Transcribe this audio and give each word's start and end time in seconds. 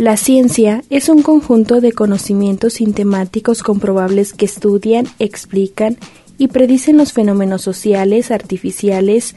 La 0.00 0.16
ciencia 0.16 0.82
es 0.88 1.10
un 1.10 1.20
conjunto 1.20 1.82
de 1.82 1.92
conocimientos 1.92 2.72
sintemáticos 2.72 3.62
comprobables 3.62 4.32
que 4.32 4.46
estudian, 4.46 5.06
explican 5.18 5.98
y 6.38 6.48
predicen 6.48 6.96
los 6.96 7.12
fenómenos 7.12 7.60
sociales, 7.60 8.30
artificiales 8.30 9.36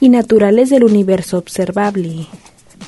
y 0.00 0.08
naturales 0.08 0.70
del 0.70 0.82
universo 0.82 1.38
observable. 1.38 2.26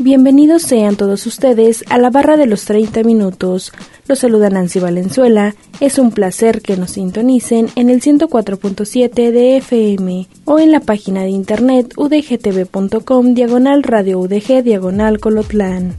Bienvenidos 0.01 0.63
sean 0.63 0.97
todos 0.97 1.25
ustedes 1.27 1.85
a 1.89 1.99
la 1.99 2.11
barra 2.11 2.37
de 2.37 2.47
los 2.47 2.65
30 2.65 3.05
minutos. 3.05 3.73
Los 4.09 4.19
saluda 4.19 4.51
Nancy 4.51 4.81
Valenzuela. 4.81 5.55
Es 5.79 6.01
un 6.01 6.11
placer 6.11 6.63
que 6.63 6.77
nos 6.77 6.91
sintonicen 6.91 7.69
en 7.77 7.91
el 7.91 8.03
104.7 8.03 9.31
de 9.31 9.59
FM 9.59 10.27
o 10.47 10.59
en 10.59 10.73
la 10.73 10.81
página 10.81 11.23
de 11.23 11.31
internet 11.31 11.95
udgtv.com 11.97 13.35
diagonal 13.35 13.85
radio 13.85 14.19
udg 14.19 14.65
diagonal 14.65 15.21
colotlán. 15.21 15.95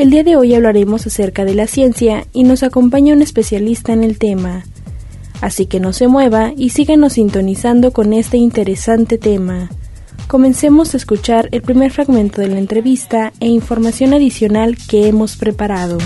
El 0.00 0.08
día 0.08 0.24
de 0.24 0.34
hoy 0.34 0.54
hablaremos 0.54 1.06
acerca 1.06 1.44
de 1.44 1.52
la 1.52 1.66
ciencia 1.66 2.24
y 2.32 2.44
nos 2.44 2.62
acompaña 2.62 3.12
un 3.12 3.20
especialista 3.20 3.92
en 3.92 4.02
el 4.02 4.18
tema. 4.18 4.64
Así 5.42 5.66
que 5.66 5.78
no 5.78 5.92
se 5.92 6.08
mueva 6.08 6.54
y 6.56 6.70
síganos 6.70 7.12
sintonizando 7.12 7.92
con 7.92 8.14
este 8.14 8.38
interesante 8.38 9.18
tema. 9.18 9.68
Comencemos 10.26 10.94
a 10.94 10.96
escuchar 10.96 11.50
el 11.52 11.60
primer 11.60 11.90
fragmento 11.90 12.40
de 12.40 12.48
la 12.48 12.58
entrevista 12.58 13.34
e 13.40 13.48
información 13.48 14.14
adicional 14.14 14.78
que 14.88 15.06
hemos 15.06 15.36
preparado. 15.36 15.98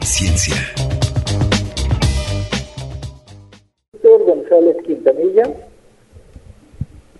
Ciencia, 0.00 0.56
González 4.02 4.76
Quintanilla. 4.86 5.68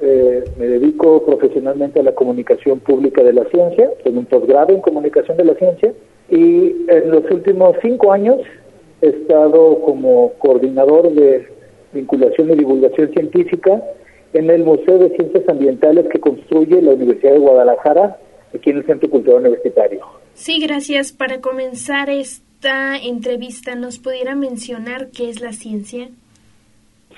Eh, 0.01 0.45
me 0.57 0.67
dedico 0.67 1.25
profesionalmente 1.25 1.99
a 1.99 2.05
la 2.05 2.15
comunicación 2.15 2.79
pública 2.79 3.23
de 3.23 3.33
la 3.33 3.45
ciencia, 3.47 3.91
tengo 4.05 4.21
un 4.21 4.27
posgrado 4.27 4.73
en 4.73 4.81
comunicación 4.81 5.37
de 5.37 5.45
la 5.45 5.55
ciencia 5.55 5.93
y 6.31 6.77
en 6.89 7.11
los 7.11 7.29
últimos 7.31 7.77
cinco 7.83 8.13
años 8.13 8.39
he 9.03 9.09
estado 9.09 9.81
como 9.81 10.35
coordinador 10.39 11.13
de 11.13 11.49
vinculación 11.93 12.51
y 12.51 12.55
divulgación 12.55 13.11
científica 13.13 13.83
en 14.33 14.51
el 14.51 14.63
Museo 14.63 14.99
de 14.99 15.11
Ciencias 15.17 15.49
Ambientales 15.49 16.07
que 16.11 16.21
construye 16.21 16.83
la 16.83 16.93
Universidad 16.93 17.33
de 17.33 17.39
Guadalajara, 17.39 18.19
aquí 18.55 18.71
en 18.71 18.79
el 18.79 18.87
Centro 18.87 19.11
Cultural 19.11 19.41
Universitario. 19.41 20.01
Sí, 20.35 20.61
gracias. 20.61 21.13
Para 21.13 21.41
comenzar 21.41 22.11
esta 22.11 22.97
entrevista, 22.97 23.75
¿nos 23.75 23.99
pudiera 23.99 24.35
mencionar 24.35 25.09
qué 25.11 25.31
es 25.31 25.41
la 25.41 25.53
ciencia? 25.53 26.09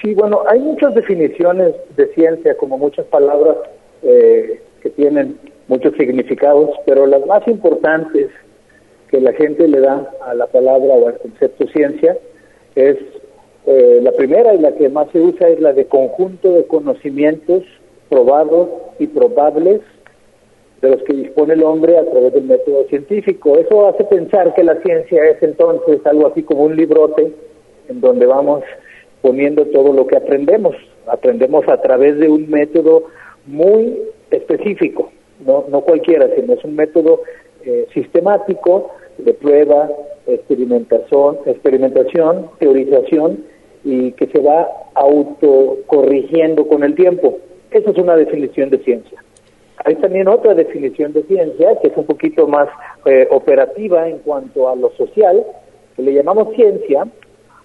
Sí, 0.03 0.15
bueno, 0.15 0.43
hay 0.49 0.61
muchas 0.61 0.95
definiciones 0.95 1.75
de 1.97 2.07
ciencia, 2.15 2.57
como 2.57 2.79
muchas 2.79 3.05
palabras 3.07 3.57
eh, 4.03 4.61
que 4.83 4.91
tienen 4.91 5.39
muchos 5.69 5.95
significados, 5.97 6.71
pero 6.87 7.07
las 7.07 7.25
más 7.27 7.47
importantes 7.47 8.29
que 9.11 9.21
la 9.21 9.33
gente 9.35 9.69
le 9.69 9.81
da 9.81 10.11
a 10.27 10.35
la 10.35 10.47
palabra 10.47 10.95
o 10.95 11.09
al 11.09 11.19
concepto 11.19 11.67
ciencia 11.69 12.17
es 12.77 12.97
eh, 13.67 14.01
la 14.03 14.13
primera 14.13 14.55
y 14.55 14.59
la 14.59 14.73
que 14.73 14.89
más 14.89 15.11
se 15.13 15.21
usa 15.21 15.49
es 15.49 15.61
la 15.61 15.75
de 15.75 15.85
conjunto 15.85 16.51
de 16.53 16.65
conocimientos 16.65 17.65
probados 18.09 18.69
y 18.99 19.07
probables 19.07 19.81
de 20.81 20.91
los 20.91 21.03
que 21.03 21.13
dispone 21.13 21.55
el 21.55 21.63
hombre 21.63 21.99
a 21.99 22.05
través 22.07 22.33
del 22.33 22.45
método 22.45 22.85
científico. 22.85 23.59
Eso 23.59 23.87
hace 23.87 24.05
pensar 24.05 24.55
que 24.55 24.65
la 24.65 24.77
ciencia 24.77 25.27
es 25.27 25.43
entonces 25.43 26.01
algo 26.07 26.29
así 26.29 26.43
como 26.43 26.65
un 26.65 26.75
librote 26.75 27.33
en 27.89 28.01
donde 28.01 28.25
vamos 28.25 28.63
poniendo 29.23 29.67
todo 29.67 29.93
lo 29.93 30.07
que 30.07 30.17
aprendemos. 30.17 30.75
Aprendemos 31.07 31.69
a 31.69 31.81
través 31.81 32.19
de 32.19 32.29
un 32.29 32.49
método 32.49 33.05
muy 33.47 33.99
específico, 34.31 35.11
no, 35.45 35.65
no 35.69 35.81
cualquiera, 35.83 36.29
sino 36.37 36.55
es 36.55 36.65
un 36.65 36.77
método 36.77 37.23
eh, 37.65 37.87
sistemático 37.93 38.91
de 39.19 39.35
prueba, 39.35 39.91
experimentación, 40.27 41.39
experimentación, 41.47 42.51
teorización 42.59 43.45
y 43.85 44.13
que 44.13 44.27
se 44.27 44.41
va 44.41 44.69
autocorrigiendo 44.95 46.67
con 46.67 46.85
el 46.85 46.95
tiempo. 46.95 47.39
Esa 47.71 47.91
es 47.91 47.99
una 47.99 48.17
definición 48.17 48.71
de 48.71 48.79
ciencia. 48.79 49.23
Hay 49.85 49.95
también 49.97 50.29
otra 50.29 50.55
definición 50.55 51.13
de 51.13 51.23
ciencia 51.25 51.79
que 51.81 51.89
es 51.89 51.97
un 51.97 52.05
poquito 52.05 52.47
más 52.47 52.69
eh, 53.07 53.27
operativa 53.31 54.09
en 54.09 54.19
cuanto 54.19 54.69
a 54.69 54.77
lo 54.77 54.91
social, 54.93 55.45
que 55.97 56.03
le 56.03 56.13
llamamos 56.13 56.55
ciencia 56.55 57.07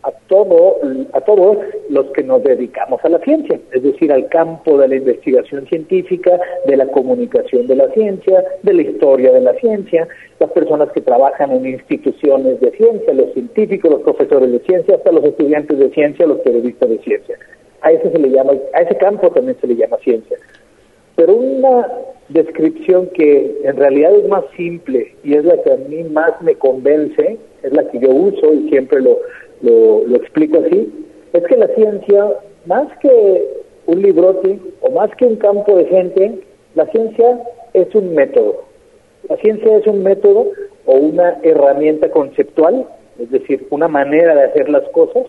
a 0.05 0.11
todo 0.27 0.77
a 1.13 1.21
todos 1.21 1.57
los 1.89 2.05
que 2.11 2.23
nos 2.23 2.43
dedicamos 2.43 3.03
a 3.03 3.09
la 3.09 3.19
ciencia, 3.19 3.59
es 3.73 3.81
decir, 3.81 4.11
al 4.11 4.27
campo 4.29 4.77
de 4.77 4.87
la 4.87 4.95
investigación 4.95 5.65
científica, 5.67 6.39
de 6.65 6.77
la 6.77 6.85
comunicación 6.87 7.65
de 7.65 7.75
la 7.75 7.89
ciencia, 7.89 8.43
de 8.61 8.73
la 8.73 8.81
historia 8.83 9.31
de 9.31 9.41
la 9.41 9.53
ciencia, 9.55 10.07
las 10.39 10.51
personas 10.51 10.91
que 10.91 11.01
trabajan 11.01 11.51
en 11.51 11.65
instituciones 11.65 12.59
de 12.59 12.71
ciencia, 12.71 13.13
los 13.13 13.33
científicos, 13.33 13.91
los 13.91 14.01
profesores 14.01 14.51
de 14.51 14.59
ciencia, 14.59 14.95
hasta 14.95 15.11
los 15.11 15.25
estudiantes 15.25 15.79
de 15.79 15.89
ciencia, 15.89 16.27
los 16.27 16.39
periodistas 16.41 16.87
de 16.87 16.99
ciencia. 16.99 17.37
A 17.81 17.91
ese 17.91 18.11
se 18.11 18.19
le 18.19 18.29
llama 18.29 18.53
a 18.73 18.81
ese 18.81 18.95
campo 18.97 19.31
también 19.31 19.57
se 19.59 19.67
le 19.67 19.75
llama 19.75 19.97
ciencia. 20.03 20.37
Pero 21.15 21.33
una 21.35 21.87
descripción 22.29 23.07
que 23.13 23.61
en 23.63 23.75
realidad 23.77 24.13
es 24.15 24.27
más 24.27 24.43
simple 24.55 25.15
y 25.23 25.35
es 25.35 25.45
la 25.45 25.61
que 25.63 25.71
a 25.71 25.77
mí 25.77 26.03
más 26.03 26.41
me 26.41 26.55
convence, 26.55 27.37
es 27.65 27.73
la 27.73 27.89
que 27.89 27.99
yo 27.99 28.09
uso 28.09 28.53
y 28.53 28.69
siempre 28.69 29.01
lo, 29.01 29.19
lo, 29.61 30.15
explico 30.15 30.59
así, 30.65 30.91
es 31.33 31.43
que 31.43 31.57
la 31.57 31.67
ciencia, 31.69 32.33
más 32.65 32.87
que 32.99 33.47
un 33.87 34.01
librote 34.01 34.59
o 34.81 34.91
más 34.91 35.09
que 35.15 35.25
un 35.25 35.35
campo 35.37 35.75
de 35.75 35.85
gente, 35.85 36.39
la 36.75 36.85
ciencia 36.87 37.41
es 37.73 37.93
un 37.95 38.13
método. 38.13 38.63
La 39.29 39.37
ciencia 39.37 39.77
es 39.77 39.87
un 39.87 40.03
método 40.03 40.47
o 40.85 40.93
una 40.93 41.39
herramienta 41.41 42.09
conceptual, 42.11 42.85
es 43.19 43.31
decir, 43.31 43.65
una 43.71 43.87
manera 43.87 44.35
de 44.35 44.43
hacer 44.43 44.69
las 44.69 44.87
cosas. 44.89 45.25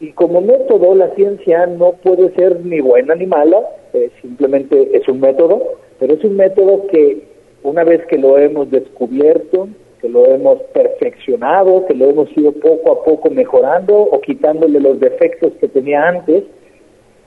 Y 0.00 0.12
como 0.12 0.40
método, 0.40 0.94
la 0.94 1.14
ciencia 1.14 1.66
no 1.66 1.92
puede 1.92 2.32
ser 2.34 2.60
ni 2.64 2.80
buena 2.80 3.14
ni 3.14 3.26
mala, 3.26 3.60
eh, 3.92 4.10
simplemente 4.20 4.96
es 4.96 5.08
un 5.08 5.20
método, 5.20 5.78
pero 5.98 6.14
es 6.14 6.24
un 6.24 6.36
método 6.36 6.86
que 6.88 7.22
una 7.62 7.84
vez 7.84 8.04
que 8.06 8.18
lo 8.18 8.38
hemos 8.38 8.70
descubierto, 8.70 9.68
que 10.04 10.10
lo 10.10 10.26
hemos 10.26 10.60
perfeccionado, 10.74 11.86
que 11.86 11.94
lo 11.94 12.10
hemos 12.10 12.28
ido 12.36 12.52
poco 12.52 12.92
a 12.92 13.04
poco 13.04 13.30
mejorando 13.30 13.96
o 13.96 14.20
quitándole 14.20 14.78
los 14.78 15.00
defectos 15.00 15.54
que 15.58 15.66
tenía 15.66 16.06
antes, 16.06 16.44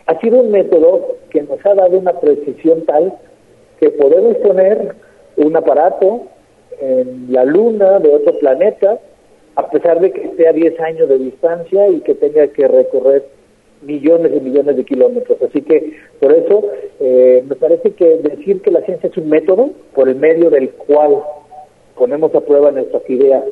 ha 0.05 0.19
sido 0.19 0.41
un 0.41 0.51
método 0.51 1.15
que 1.31 1.41
nos 1.41 1.57
ha 1.65 1.73
dado 1.73 1.97
una 1.97 2.13
precisión 2.19 2.85
tal 2.85 3.15
que 3.79 3.89
podemos 3.89 4.37
poner 4.37 4.93
un 5.37 5.57
aparato 5.57 6.27
en 6.79 7.33
la 7.33 7.45
luna 7.45 7.97
de 7.97 8.13
otro 8.13 8.37
planeta, 8.37 8.99
a 9.55 9.67
pesar 9.71 9.99
de 9.99 10.11
que 10.11 10.25
esté 10.25 10.47
a 10.47 10.53
10 10.53 10.79
años 10.79 11.09
de 11.09 11.17
distancia 11.17 11.89
y 11.89 12.01
que 12.01 12.13
tenga 12.13 12.45
que 12.49 12.67
recorrer 12.67 13.25
millones 13.81 14.33
y 14.35 14.39
millones 14.39 14.77
de 14.77 14.85
kilómetros. 14.85 15.41
Así 15.41 15.63
que 15.63 15.93
por 16.19 16.31
eso 16.31 16.63
eh, 16.99 17.43
me 17.49 17.55
parece 17.55 17.89
que 17.93 18.17
decir 18.17 18.61
que 18.61 18.69
la 18.69 18.81
ciencia 18.81 19.09
es 19.09 19.17
un 19.17 19.29
método 19.29 19.71
por 19.95 20.09
el 20.09 20.17
medio 20.17 20.51
del 20.51 20.69
cual 20.69 21.23
ponemos 21.97 22.33
a 22.35 22.41
prueba 22.41 22.71
nuestras 22.71 23.09
ideas 23.09 23.43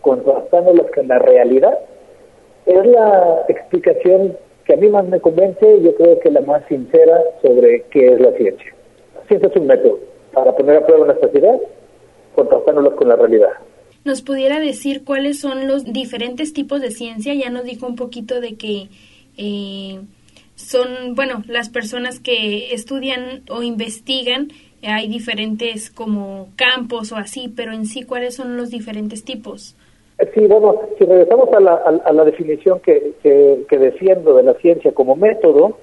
contrastándolas 0.00 0.86
con 0.94 1.08
la 1.08 1.18
realidad, 1.18 1.78
es 2.66 2.86
la 2.86 3.44
explicación 3.48 4.36
que 4.64 4.74
a 4.74 4.76
mí 4.76 4.88
más 4.88 5.06
me 5.06 5.20
convence 5.20 5.80
yo 5.82 5.94
creo 5.94 6.18
que 6.20 6.30
la 6.30 6.40
más 6.42 6.64
sincera 6.68 7.20
sobre 7.40 7.84
qué 7.90 8.12
es 8.12 8.20
la 8.20 8.32
ciencia. 8.32 8.74
La 9.14 9.26
ciencia 9.26 9.48
es 9.48 9.56
un 9.56 9.66
método 9.66 9.98
para 10.32 10.54
poner 10.54 10.76
a 10.76 10.86
prueba 10.86 11.06
nuestras 11.06 11.34
ideas 11.34 11.60
contrastándolas 12.34 12.94
con 12.94 13.08
la 13.08 13.16
realidad. 13.16 13.50
¿Nos 14.04 14.22
pudiera 14.22 14.58
decir 14.58 15.04
cuáles 15.04 15.40
son 15.40 15.68
los 15.68 15.84
diferentes 15.84 16.52
tipos 16.52 16.80
de 16.80 16.90
ciencia? 16.90 17.34
Ya 17.34 17.50
nos 17.50 17.64
dijo 17.64 17.86
un 17.86 17.96
poquito 17.96 18.40
de 18.40 18.56
que 18.56 18.88
eh, 19.36 20.00
son, 20.56 21.14
bueno, 21.14 21.44
las 21.46 21.68
personas 21.68 22.18
que 22.18 22.74
estudian 22.74 23.42
o 23.48 23.62
investigan, 23.62 24.48
hay 24.82 25.08
diferentes 25.08 25.90
como 25.90 26.48
campos 26.56 27.12
o 27.12 27.16
así, 27.16 27.52
pero 27.54 27.72
en 27.72 27.86
sí, 27.86 28.04
¿cuáles 28.04 28.34
son 28.34 28.56
los 28.56 28.70
diferentes 28.70 29.24
tipos? 29.24 29.76
Sí, 30.34 30.46
bueno, 30.46 30.80
si 30.98 31.04
regresamos 31.04 31.48
a 31.52 31.60
la, 31.60 31.74
a, 32.04 32.12
la 32.12 32.24
definición 32.24 32.80
que, 32.80 33.12
que, 33.22 33.64
que 33.68 33.78
defiendo 33.78 34.36
de 34.36 34.44
la 34.44 34.54
ciencia 34.54 34.92
como 34.92 35.16
método, 35.16 35.78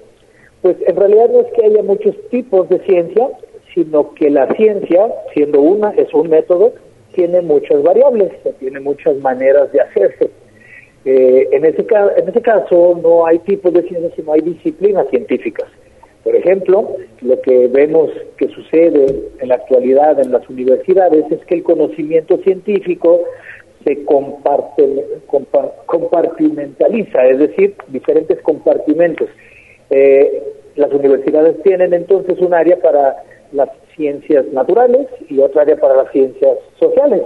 pues 0.62 0.76
en 0.86 0.96
realidad 0.96 1.28
no 1.30 1.40
es 1.40 1.52
que 1.52 1.66
haya 1.66 1.82
muchos 1.82 2.14
tipos 2.30 2.68
de 2.68 2.80
ciencia, 2.80 3.28
sino 3.74 4.14
que 4.14 4.30
la 4.30 4.46
ciencia, 4.54 5.12
siendo 5.34 5.60
una, 5.60 5.90
es 5.90 6.12
un 6.14 6.28
método, 6.28 6.72
tiene 7.14 7.40
muchas 7.42 7.82
variables, 7.82 8.32
tiene 8.58 8.80
muchas 8.80 9.16
maneras 9.16 9.70
de 9.72 9.80
hacerse. 9.80 10.30
Eh, 11.04 11.48
en, 11.52 11.64
ese, 11.64 11.86
en 12.16 12.28
ese 12.28 12.42
caso 12.42 12.98
no 13.02 13.26
hay 13.26 13.38
tipos 13.40 13.72
de 13.72 13.82
ciencia, 13.82 14.10
sino 14.16 14.32
hay 14.32 14.40
disciplinas 14.40 15.08
científicas. 15.08 15.66
Por 16.24 16.36
ejemplo, 16.36 16.96
lo 17.22 17.40
que 17.40 17.68
vemos 17.68 18.10
que 18.36 18.48
sucede 18.48 19.06
en 19.38 19.48
la 19.48 19.54
actualidad 19.54 20.20
en 20.20 20.32
las 20.32 20.48
universidades 20.48 21.24
es 21.30 21.44
que 21.46 21.54
el 21.54 21.62
conocimiento 21.62 22.36
científico 22.38 23.22
se 23.84 24.04
comparte, 24.04 25.06
compartimentaliza, 25.86 27.26
es 27.26 27.38
decir, 27.38 27.74
diferentes 27.88 28.38
compartimentos. 28.42 29.28
Eh, 29.88 30.42
las 30.76 30.92
universidades 30.92 31.62
tienen 31.62 31.94
entonces 31.94 32.38
un 32.38 32.52
área 32.52 32.76
para 32.80 33.16
las 33.52 33.70
ciencias 33.96 34.46
naturales 34.52 35.08
y 35.28 35.38
otra 35.40 35.62
área 35.62 35.76
para 35.76 35.96
las 35.96 36.12
ciencias 36.12 36.58
sociales. 36.78 37.22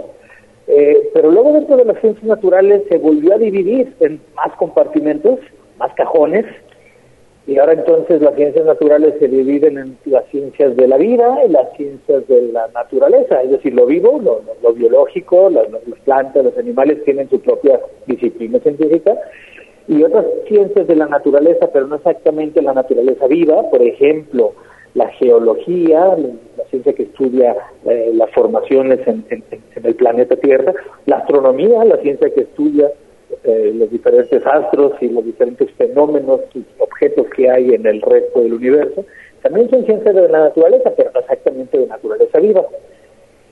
Eh, 0.67 1.11
pero 1.13 1.31
luego 1.31 1.53
dentro 1.53 1.77
de 1.77 1.85
las 1.85 2.01
ciencias 2.01 2.25
naturales 2.25 2.83
se 2.89 2.99
volvió 2.99 3.35
a 3.35 3.39
dividir 3.39 3.93
en 4.01 4.21
más 4.35 4.57
compartimentos, 4.57 5.41
más 5.79 5.93
cajones, 5.95 6.47
y 7.47 7.59
ahora 7.59 7.75
entonces 7.75 8.23
las 8.23 8.35
ciencias 8.37 8.65
naturales 8.65 9.15
se 9.19 9.29
dividen 9.29 9.77
en 9.77 9.99
las 10.07 10.25
ciencias 10.31 10.75
de 10.77 10.89
la 10.89 10.97
vida 10.97 11.45
y 11.45 11.51
las 11.51 11.77
ciencias 11.77 12.27
de 12.27 12.43
la 12.53 12.69
naturaleza, 12.69 13.43
es 13.43 13.51
decir, 13.51 13.75
lo 13.75 13.85
vivo, 13.85 14.19
lo, 14.63 14.73
biológico, 14.73 15.51
las, 15.51 15.67
plantas, 16.05 16.43
los 16.43 16.57
animales 16.57 17.05
tienen 17.05 17.29
su 17.29 17.41
propia 17.41 17.81
disciplina 18.07 18.59
científica, 18.61 19.19
y 19.87 20.03
otras 20.03 20.25
ciencias 20.49 20.87
de 20.87 20.97
la 20.97 21.07
naturaleza, 21.07 21.69
pero 21.71 21.87
no 21.87 21.97
exactamente 21.97 22.63
la 22.63 22.73
naturaleza 22.73 23.27
viva, 23.27 23.69
por 23.71 23.83
ejemplo, 23.83 24.55
la 24.95 25.09
geología, 25.11 26.17
la 26.17 26.65
ciencia 26.71 26.95
que 26.95 27.03
estudia 27.03 27.55
eh, 27.85 28.11
las 28.15 28.31
formaciones 28.31 29.07
en, 29.07 29.25
el 29.83 29.95
planeta 29.97 30.37
Tierra, 30.37 30.73
la 31.05 31.17
astronomía, 31.17 31.85
la 31.85 31.99
ciencia 31.99 32.33
que 32.33 32.43
estudia 32.43 32.91
eh, 33.43 33.73
los 33.75 33.91
diferentes 33.91 34.45
astros 34.47 34.93
y 35.01 35.09
los 35.09 35.25
diferentes 35.25 35.71
fenómenos 35.73 36.41
y 36.55 36.65
objetos 36.79 37.27
que 37.37 37.51
hay 37.51 37.75
en 37.75 37.87
el 37.87 38.01
resto 38.03 38.43
del 38.43 38.55
universo, 38.55 39.05
también 39.43 39.69
son 39.71 39.85
ciencias 39.85 40.15
de 40.15 40.29
la 40.29 40.41
naturaleza, 40.41 40.93
pero 40.97 41.11
no 41.13 41.21
exactamente 41.21 41.79
de 41.79 41.87
naturaleza 41.87 42.39
viva. 42.39 42.65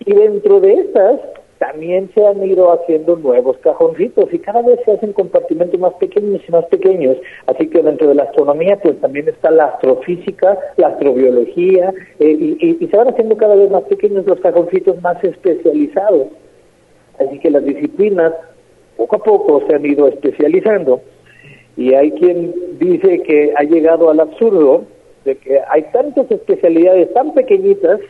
Y 0.05 0.15
dentro 0.15 0.61
de 0.61 0.75
estas 0.75 1.21
también 1.59 2.11
se 2.13 2.27
han 2.27 2.43
ido 2.45 2.73
haciendo 2.73 3.15
nuevos 3.15 3.57
cajoncitos 3.59 4.33
y 4.33 4.39
cada 4.41 4.63
vez 4.63 4.81
se 4.85 4.91
hacen 4.91 5.13
compartimentos 5.13 5.79
más 5.79 5.95
pequeños 5.95 6.43
y 6.49 6.51
más 6.51 6.65
pequeños. 6.65 7.17
Así 7.47 7.69
que 7.69 7.83
dentro 7.83 8.09
de 8.09 8.17
la 8.17 8.25
astronomía 8.25 8.81
pues 8.83 9.01
también 9.01 9.29
está 9.29 9.53
la 9.53 9.67
astrofísica, 9.67 10.59
la 10.77 10.89
astrobiología 10.89 11.95
eh, 12.19 12.57
y, 12.59 12.85
se 12.85 12.97
van 12.97 13.11
haciendo 13.11 13.37
cada 13.37 13.55
vez 13.55 13.71
más 13.71 13.85
pequeños 13.85 14.27
los 14.27 14.41
cajoncitos 14.41 15.01
más 15.03 15.23
especializados. 15.23 16.29
Así 17.21 17.39
que 17.39 17.51
las 17.51 17.65
disciplinas 17.65 18.33
poco 18.97 19.17
a 19.17 19.23
poco 19.23 19.63
se 19.67 19.75
han 19.75 19.85
ido 19.85 20.09
especializando 20.09 21.01
y 21.77 21.95
hay 21.95 22.13
quien 22.13 22.55
dice 22.79 23.23
que 23.23 23.55
ha 23.57 23.63
llegado 23.63 24.11
al 24.11 24.21
absurdo 24.21 24.85
de 25.25 25.37
que 25.37 25.61
hay 25.69 25.83
tantas 25.93 26.31
especialidades 26.31 27.13
tan 27.15 27.33
pequeñitas 27.35 28.01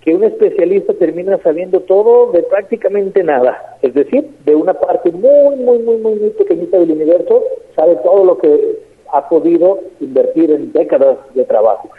que 0.00 0.14
un 0.14 0.24
especialista 0.24 0.94
termina 0.94 1.38
sabiendo 1.42 1.80
todo 1.80 2.32
de 2.32 2.42
prácticamente 2.44 3.22
nada. 3.22 3.76
Es 3.82 3.94
decir, 3.94 4.26
de 4.44 4.54
una 4.54 4.74
parte 4.74 5.10
muy, 5.10 5.56
muy, 5.56 5.78
muy, 5.80 5.96
muy, 5.98 6.14
muy 6.14 6.30
pequeñita 6.30 6.78
del 6.78 6.92
universo, 6.92 7.42
sabe 7.74 7.96
todo 7.96 8.24
lo 8.24 8.38
que 8.38 8.78
ha 9.12 9.28
podido 9.28 9.80
invertir 10.00 10.50
en 10.50 10.72
décadas 10.72 11.18
de 11.34 11.44
trabajo. 11.44 11.90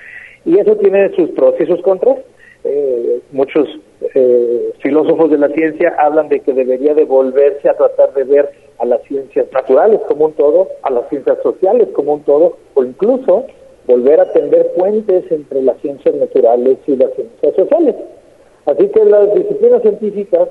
Y 0.46 0.58
eso 0.58 0.76
tiene 0.78 1.14
sus 1.16 1.30
pros 1.32 1.56
y 1.60 1.66
sus 1.66 1.82
contras. 1.82 2.18
Eh, 2.64 3.22
muchos 3.32 3.68
eh, 4.14 4.74
filósofos 4.80 5.32
de 5.32 5.38
la 5.38 5.48
ciencia 5.50 5.96
hablan 5.98 6.28
de 6.28 6.42
que 6.42 6.54
debería 6.54 6.94
de 6.94 7.06
volverse 7.06 7.70
a 7.70 7.78
tratar 7.78 8.14
de 8.14 8.24
ver 8.26 8.50
a 8.80 8.86
las 8.86 9.02
ciencias 9.04 9.48
naturales 9.54 10.02
como 10.08 10.26
un 10.26 10.34
todo, 10.34 10.68
a 10.84 10.90
las 10.92 11.08
ciencias 11.10 11.38
sociales 11.42 11.90
como 11.94 12.16
un 12.16 12.24
todo, 12.24 12.58
o 12.74 12.84
incluso 12.84 13.46
volver 13.88 14.20
a 14.20 14.32
tender 14.34 14.72
puentes 14.74 15.32
entre 15.32 15.62
las 15.64 15.80
ciencias 15.82 16.16
naturales 16.16 16.78
y 16.86 16.96
las 16.96 17.14
ciencias 17.14 17.56
sociales. 17.56 17.96
Así 18.66 18.88
que 18.90 19.06
las 19.06 19.34
disciplinas 19.34 19.82
científicas 19.82 20.50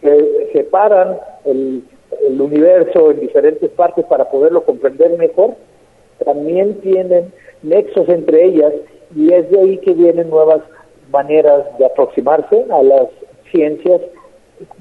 que 0.00 0.50
separan 0.52 1.18
el, 1.44 1.82
el 2.26 2.40
universo 2.40 3.10
en 3.10 3.20
diferentes 3.20 3.70
partes 3.70 4.04
para 4.06 4.30
poderlo 4.30 4.64
comprender 4.64 5.16
mejor, 5.18 5.54
también 6.24 6.80
tienen 6.80 7.32
nexos 7.62 8.08
entre 8.08 8.44
ellas 8.44 8.72
y 9.14 9.32
es 9.32 9.50
de 9.50 9.60
ahí 9.60 9.78
que 9.78 9.92
vienen 9.92 10.30
nuevas 10.30 10.62
maneras 11.14 11.62
de 11.78 11.86
aproximarse 11.86 12.66
a 12.68 12.82
las 12.82 13.06
ciencias, 13.52 14.00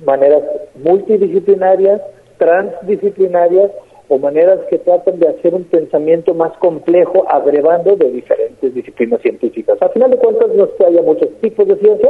maneras 0.03 0.41
multidisciplinarias, 0.83 2.01
transdisciplinarias 2.37 3.69
o 4.09 4.17
maneras 4.17 4.59
que 4.69 4.79
tratan 4.79 5.19
de 5.19 5.27
hacer 5.29 5.53
un 5.53 5.63
pensamiento 5.65 6.33
más 6.33 6.51
complejo 6.57 7.23
agrevando 7.29 7.95
de 7.95 8.11
diferentes 8.11 8.73
disciplinas 8.73 9.21
científicas. 9.21 9.77
Al 9.79 9.91
final 9.91 10.09
de 10.11 10.17
cuentas 10.17 10.49
no 10.55 10.65
es 10.65 10.71
que 10.71 10.85
haya 10.85 11.01
muchos 11.03 11.29
tipos 11.41 11.67
de 11.67 11.75
ciencia, 11.77 12.09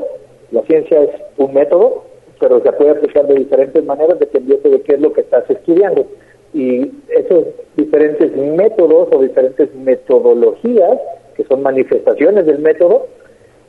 la 0.51 0.61
ciencia 0.63 1.03
es 1.03 1.09
un 1.37 1.53
método, 1.53 2.03
pero 2.39 2.61
se 2.61 2.71
puede 2.71 2.91
aplicar 2.91 3.27
de 3.27 3.35
diferentes 3.35 3.83
maneras 3.83 4.19
dependiendo 4.19 4.69
de 4.69 4.81
qué 4.81 4.93
es 4.95 5.01
lo 5.01 5.11
que 5.13 5.21
estás 5.21 5.49
estudiando. 5.49 6.05
Y 6.53 6.91
esos 7.09 7.45
diferentes 7.75 8.35
métodos 8.35 9.09
o 9.11 9.21
diferentes 9.21 9.73
metodologías, 9.75 10.97
que 11.35 11.43
son 11.45 11.61
manifestaciones 11.61 12.45
del 12.45 12.59
método, 12.59 13.07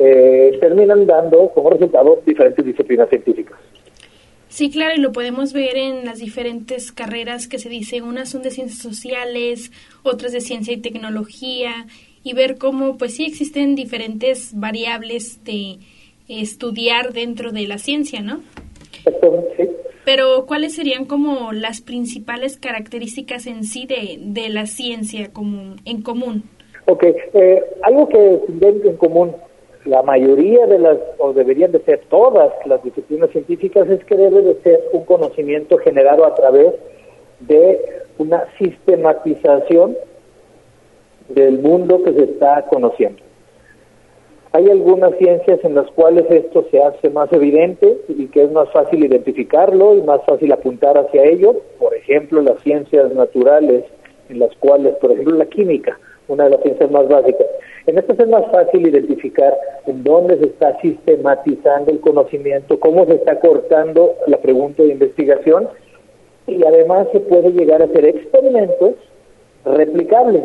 eh, 0.05 0.59
terminan 0.61 1.07
dando 1.07 1.51
como 1.55 1.71
resultado 1.71 2.21
diferentes 2.27 2.65
disciplinas 2.65 3.09
científicas. 3.09 3.59
Sí, 4.49 4.71
claro, 4.71 4.95
y 4.97 5.01
lo 5.01 5.11
podemos 5.11 5.53
ver 5.53 5.77
en 5.77 6.05
las 6.05 6.19
diferentes 6.19 6.93
carreras 6.93 7.49
que 7.49 7.59
se 7.59 7.69
dice, 7.69 8.03
unas 8.03 8.29
son 8.29 8.43
de 8.43 8.53
ciencias 8.53 8.81
sociales, 8.81 9.73
otras 10.05 10.33
de 10.33 10.41
ciencia 10.41 10.73
y 10.73 10.77
tecnología, 10.77 11.87
y 12.23 12.35
ver 12.35 12.57
cómo, 12.57 12.97
pues 12.97 13.15
sí, 13.17 13.25
existen 13.25 13.75
diferentes 13.75 14.53
variables 14.55 15.43
de 15.45 15.79
estudiar 16.29 17.13
dentro 17.13 17.51
de 17.51 17.67
la 17.67 17.79
ciencia, 17.79 18.21
¿no? 18.21 18.43
Sí. 19.57 19.69
Pero, 20.05 20.47
¿cuáles 20.47 20.75
serían 20.75 21.07
como 21.07 21.53
las 21.53 21.81
principales 21.81 22.57
características 22.57 23.47
en 23.47 23.65
sí 23.65 23.87
de, 23.87 24.19
de 24.21 24.51
la 24.51 24.67
ciencia 24.67 25.33
como, 25.33 25.75
en 25.85 26.03
común? 26.03 26.45
Ok, 26.87 27.03
eh, 27.05 27.63
algo 27.83 28.09
que 28.09 28.41
en 28.89 28.97
común 28.99 29.35
la 29.85 30.03
mayoría 30.03 30.67
de 30.67 30.79
las, 30.79 30.99
o 31.19 31.33
deberían 31.33 31.73
de 31.73 31.81
ser 31.81 32.01
todas 32.09 32.53
las 32.65 32.83
disciplinas 32.83 33.31
científicas, 33.31 33.89
es 33.89 34.05
que 34.05 34.17
debe 34.17 34.43
de 34.43 34.55
ser 34.63 34.83
un 34.93 35.05
conocimiento 35.05 35.79
generado 35.79 36.25
a 36.25 36.35
través 36.35 36.75
de 37.41 37.81
una 38.19 38.45
sistematización 38.59 39.97
del 41.29 41.59
mundo 41.59 42.03
que 42.03 42.13
se 42.13 42.25
está 42.25 42.63
conociendo. 42.63 43.23
Hay 44.53 44.71
algunas 44.71 45.17
ciencias 45.17 45.59
en 45.65 45.75
las 45.75 45.91
cuales 45.91 46.27
esto 46.31 46.65
se 46.71 46.81
hace 46.81 47.11
más 47.11 47.33
evidente 47.33 47.99
y 48.09 48.29
que 48.29 48.45
es 48.45 48.53
más 48.53 48.71
fácil 48.71 49.05
identificarlo 49.05 49.97
y 49.97 50.03
más 50.03 50.21
fácil 50.25 50.53
apuntar 50.53 50.97
hacia 50.97 51.25
ello. 51.25 51.57
Por 51.79 51.93
ejemplo, 51.95 52.41
las 52.41 52.61
ciencias 52.63 53.13
naturales, 53.15 53.85
en 54.29 54.39
las 54.39 54.55
cuales, 54.57 54.95
por 54.97 55.11
ejemplo, 55.11 55.37
la 55.37 55.47
química, 55.47 55.99
una 56.29 56.45
de 56.45 56.51
las 56.51 56.63
ciencias 56.63 56.91
más 56.91 57.09
básicas. 57.09 57.47
En 57.87 57.99
estas 57.99 58.19
es 58.19 58.29
más 58.29 58.45
fácil 58.51 58.87
identificar 58.87 59.57
en 59.87 60.03
dónde 60.03 60.39
se 60.39 60.47
está 60.47 60.79
sistematizando 60.81 61.91
el 61.91 62.01
conocimiento, 62.01 62.81
cómo 62.81 63.05
se 63.05 63.15
está 63.15 63.41
cortando 63.41 64.15
la 64.27 64.39
pregunta 64.39 64.83
de 64.83 64.93
investigación 64.93 65.69
y 66.47 66.65
además 66.65 67.09
se 67.13 67.21
puede 67.21 67.53
llegar 67.53 67.83
a 67.83 67.87
hacer 67.87 68.07
experimentos 68.07 68.95
replicables. 69.65 70.45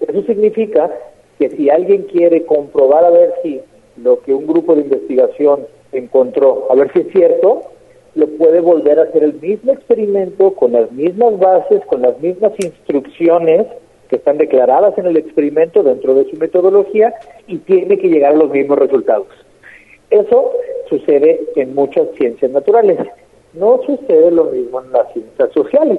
Eso 0.00 0.22
significa 0.24 0.90
que 1.38 1.50
si 1.50 1.70
alguien 1.70 2.02
quiere 2.02 2.44
comprobar 2.44 3.04
a 3.04 3.10
ver 3.10 3.32
si 3.42 3.60
lo 3.96 4.20
que 4.20 4.34
un 4.34 4.46
grupo 4.46 4.74
de 4.74 4.82
investigación 4.82 5.66
encontró, 5.92 6.66
a 6.70 6.74
ver 6.74 6.92
si 6.92 7.00
es 7.00 7.12
cierto, 7.12 7.62
lo 8.14 8.28
puede 8.28 8.60
volver 8.60 8.98
a 8.98 9.04
hacer 9.04 9.24
el 9.24 9.34
mismo 9.40 9.72
experimento 9.72 10.52
con 10.54 10.72
las 10.72 10.90
mismas 10.92 11.38
bases, 11.38 11.84
con 11.86 12.02
las 12.02 12.18
mismas 12.20 12.52
instrucciones 12.58 13.66
que 14.08 14.16
están 14.16 14.38
declaradas 14.38 14.96
en 14.98 15.06
el 15.06 15.16
experimento 15.16 15.82
dentro 15.82 16.14
de 16.14 16.28
su 16.30 16.36
metodología 16.36 17.14
y 17.46 17.58
tiene 17.58 17.98
que 17.98 18.08
llegar 18.08 18.32
a 18.32 18.36
los 18.36 18.50
mismos 18.50 18.78
resultados. 18.78 19.28
Eso 20.10 20.52
sucede 20.88 21.40
en 21.56 21.74
muchas 21.74 22.08
ciencias 22.16 22.50
naturales. 22.50 22.98
No 23.54 23.80
sucede 23.84 24.30
lo 24.30 24.44
mismo 24.44 24.82
en 24.82 24.92
las 24.92 25.12
ciencias 25.12 25.52
sociales. 25.52 25.98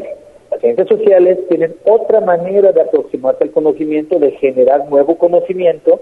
Las 0.51 0.61
ciencias 0.61 0.87
sociales 0.87 1.39
tienen 1.49 1.75
otra 1.85 2.21
manera 2.21 2.71
de 2.71 2.81
aproximarse 2.81 3.43
al 3.43 3.51
conocimiento, 3.51 4.19
de 4.19 4.31
generar 4.31 4.89
nuevo 4.89 5.17
conocimiento, 5.17 5.99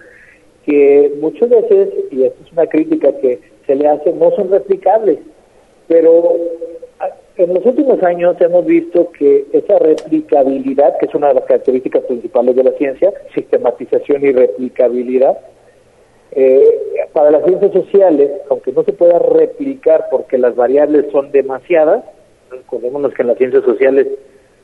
que 0.65 1.13
muchas 1.19 1.50
veces, 1.50 1.89
y 2.12 2.24
esto 2.24 2.43
es 2.45 2.51
una 2.51 2.67
crítica 2.67 3.17
que 3.17 3.39
se 3.65 3.75
le 3.75 3.88
hace, 3.88 4.12
no 4.13 4.31
son 4.31 4.51
replicables. 4.51 5.19
Pero 5.88 6.36
en 7.37 7.53
los 7.53 7.65
últimos 7.65 8.01
años 8.03 8.35
hemos 8.39 8.65
visto 8.65 9.11
que 9.11 9.45
esa 9.53 9.79
replicabilidad, 9.79 10.97
que 10.99 11.07
es 11.07 11.15
una 11.15 11.29
de 11.29 11.35
las 11.35 11.45
características 11.45 12.03
principales 12.03 12.55
de 12.55 12.63
la 12.63 12.71
ciencia, 12.73 13.11
sistematización 13.33 14.23
y 14.23 14.31
replicabilidad, 14.31 15.37
Eh, 16.35 16.79
para 17.13 17.29
las 17.29 17.43
ciencias 17.45 17.71
sociales, 17.73 18.31
aunque 18.49 18.71
no 18.71 18.83
se 18.83 18.91
pueda 18.93 19.19
replicar 19.19 20.07
porque 20.09 20.39
las 20.39 20.55
variables 20.55 21.05
son 21.11 21.31
demasiadas, 21.31 22.03
recordémonos 22.49 23.13
que 23.13 23.21
en 23.21 23.27
las 23.27 23.37
ciencias 23.37 23.63
sociales 23.63 24.07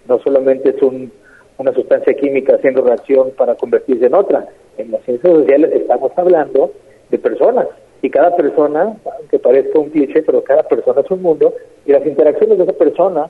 no 0.07 0.17
solamente 0.17 0.71
es 0.71 0.81
un, 0.81 1.11
una 1.59 1.71
sustancia 1.73 2.15
química 2.15 2.55
haciendo 2.55 2.81
reacción 2.81 3.29
para 3.37 3.53
convertirse 3.53 4.07
en 4.07 4.15
otra, 4.15 4.47
en 4.79 4.89
las 4.89 5.03
ciencias 5.03 5.31
sociales 5.31 5.71
estamos 5.71 6.11
hablando 6.15 6.71
de 7.11 7.19
personas, 7.19 7.67
y 8.01 8.09
cada 8.09 8.35
persona, 8.35 8.97
aunque 9.17 9.39
parezca 9.39 9.79
un 9.79 9.89
cliché, 9.89 10.21
pero 10.23 10.43
cada 10.43 10.63
persona 10.63 11.01
es 11.01 11.11
un 11.11 11.21
mundo, 11.21 11.53
y 11.85 11.91
las 11.91 12.05
interacciones 12.05 12.57
de 12.57 12.63
esa 12.63 12.73
persona 12.73 13.29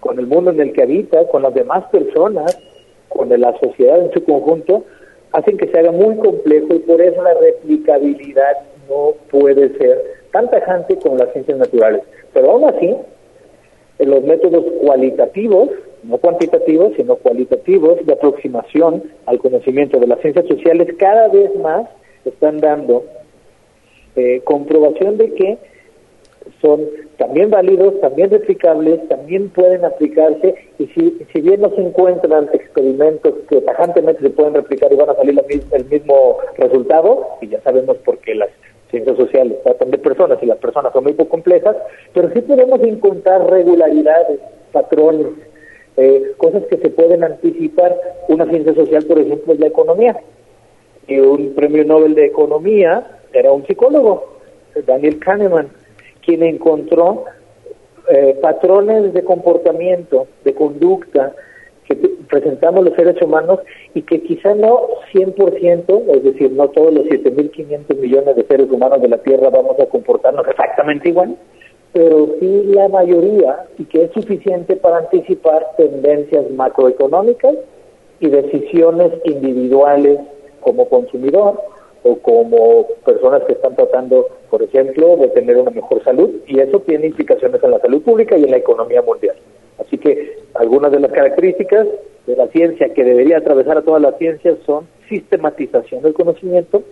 con 0.00 0.18
el 0.18 0.26
mundo 0.26 0.50
en 0.50 0.60
el 0.60 0.72
que 0.72 0.82
habita, 0.82 1.26
con 1.28 1.42
las 1.42 1.54
demás 1.54 1.84
personas, 1.90 2.58
con 3.08 3.28
la 3.28 3.58
sociedad 3.58 4.00
en 4.00 4.12
su 4.12 4.22
conjunto, 4.24 4.84
hacen 5.32 5.56
que 5.56 5.68
se 5.68 5.78
haga 5.78 5.92
muy 5.92 6.16
complejo 6.16 6.74
y 6.74 6.78
por 6.80 7.00
eso 7.00 7.22
la 7.22 7.34
replicabilidad 7.34 8.56
no 8.88 9.14
puede 9.30 9.76
ser 9.78 10.02
tan 10.32 10.50
tajante 10.50 10.96
como 10.98 11.16
las 11.16 11.32
ciencias 11.32 11.58
naturales. 11.58 12.02
Pero 12.32 12.50
aún 12.50 12.64
así, 12.64 12.96
en 13.98 14.10
los 14.10 14.22
métodos 14.22 14.64
cualitativos, 14.82 15.70
no 16.04 16.18
cuantitativos, 16.18 16.92
sino 16.96 17.16
cualitativos 17.16 18.04
de 18.06 18.12
aproximación 18.12 19.02
al 19.26 19.38
conocimiento 19.38 19.98
de 19.98 20.06
las 20.06 20.20
ciencias 20.20 20.46
sociales, 20.46 20.88
cada 20.98 21.28
vez 21.28 21.54
más 21.56 21.88
están 22.24 22.60
dando 22.60 23.04
eh, 24.18 24.40
comprobación 24.44 25.16
de 25.16 25.32
que 25.34 25.58
son 26.60 26.80
también 27.18 27.50
válidos, 27.50 28.00
también 28.00 28.30
replicables, 28.30 29.06
también 29.08 29.48
pueden 29.50 29.84
aplicarse 29.84 30.54
y 30.78 30.86
si, 30.86 31.18
si 31.32 31.40
bien 31.40 31.60
no 31.60 31.70
se 31.70 31.82
encuentran 31.82 32.48
experimentos 32.52 33.34
que 33.48 33.60
tajantemente 33.60 34.22
se 34.22 34.30
pueden 34.30 34.54
replicar 34.54 34.92
y 34.92 34.96
van 34.96 35.10
a 35.10 35.14
salir 35.14 35.40
el 35.72 35.84
mismo 35.84 36.38
resultado, 36.56 37.28
y 37.40 37.48
ya 37.48 37.60
sabemos 37.62 37.96
por 37.98 38.18
qué 38.18 38.34
las 38.34 38.48
ciencias 38.90 39.16
sociales 39.16 39.58
tratan 39.62 39.90
de 39.90 39.98
personas 39.98 40.38
y 40.42 40.46
las 40.46 40.58
personas 40.58 40.92
son 40.92 41.04
muy 41.04 41.12
poco 41.12 41.30
complejas, 41.30 41.76
pero 42.12 42.30
sí 42.32 42.40
podemos 42.40 42.80
encontrar 42.82 43.48
regularidades, 43.50 44.40
patrones, 44.72 45.26
eh, 45.96 46.32
cosas 46.36 46.64
que 46.64 46.76
se 46.78 46.90
pueden 46.90 47.24
anticipar. 47.24 47.96
Una 48.28 48.46
ciencia 48.46 48.74
social, 48.74 49.04
por 49.04 49.18
ejemplo, 49.18 49.52
es 49.52 49.60
la 49.60 49.66
economía. 49.66 50.16
Y 51.06 51.18
un 51.18 51.54
premio 51.54 51.84
Nobel 51.84 52.14
de 52.14 52.26
Economía 52.26 53.17
era 53.32 53.52
un 53.52 53.66
psicólogo, 53.66 54.38
Daniel 54.86 55.18
Kahneman 55.18 55.68
quien 56.28 56.42
encontró 56.42 57.24
eh, 58.06 58.38
patrones 58.42 59.14
de 59.14 59.24
comportamiento, 59.24 60.26
de 60.44 60.52
conducta 60.52 61.32
que 61.86 61.96
presentamos 62.28 62.84
los 62.84 62.94
seres 62.94 63.16
humanos 63.22 63.60
y 63.94 64.02
que 64.02 64.20
quizá 64.22 64.54
no 64.54 64.88
100%, 65.10 66.14
es 66.14 66.22
decir, 66.22 66.52
no 66.52 66.68
todos 66.68 66.92
los 66.92 67.06
7.500 67.06 67.96
millones 67.96 68.36
de 68.36 68.44
seres 68.44 68.70
humanos 68.70 69.00
de 69.00 69.08
la 69.08 69.16
Tierra 69.22 69.48
vamos 69.48 69.80
a 69.80 69.86
comportarnos 69.86 70.46
exactamente 70.46 71.08
igual, 71.08 71.34
pero 71.94 72.28
sí 72.38 72.62
la 72.66 72.88
mayoría 72.88 73.64
y 73.78 73.86
que 73.86 74.04
es 74.04 74.12
suficiente 74.12 74.76
para 74.76 74.98
anticipar 74.98 75.66
tendencias 75.78 76.50
macroeconómicas 76.50 77.54
y 78.20 78.28
decisiones 78.28 79.12
individuales 79.24 80.18
como 80.60 80.86
consumidor 80.90 81.58
o 82.02 82.16
como 82.18 82.86
personas 83.04 83.42
que 83.44 83.52
están 83.52 83.74
tratando, 83.74 84.26
por 84.50 84.62
ejemplo, 84.62 85.16
de 85.16 85.28
tener 85.28 85.56
una 85.56 85.70
mejor 85.70 86.02
salud 86.04 86.30
y 86.46 86.60
eso 86.60 86.80
tiene 86.80 87.06
implicaciones 87.06 87.62
en 87.62 87.70
la 87.70 87.80
salud 87.80 88.02
pública 88.02 88.36
y 88.36 88.44
en 88.44 88.50
la 88.50 88.58
economía 88.58 89.02
mundial. 89.02 89.36
Así 89.78 89.98
que 89.98 90.38
algunas 90.54 90.92
de 90.92 91.00
las 91.00 91.12
características 91.12 91.86
de 92.26 92.36
la 92.36 92.46
ciencia 92.48 92.92
que 92.92 93.04
debería 93.04 93.38
atravesar 93.38 93.78
a 93.78 93.82
todas 93.82 94.02
las 94.02 94.18
ciencias 94.18 94.58
son 94.66 94.86
sistematización 95.08 96.02
del 96.02 96.14
conocimiento, 96.14 96.82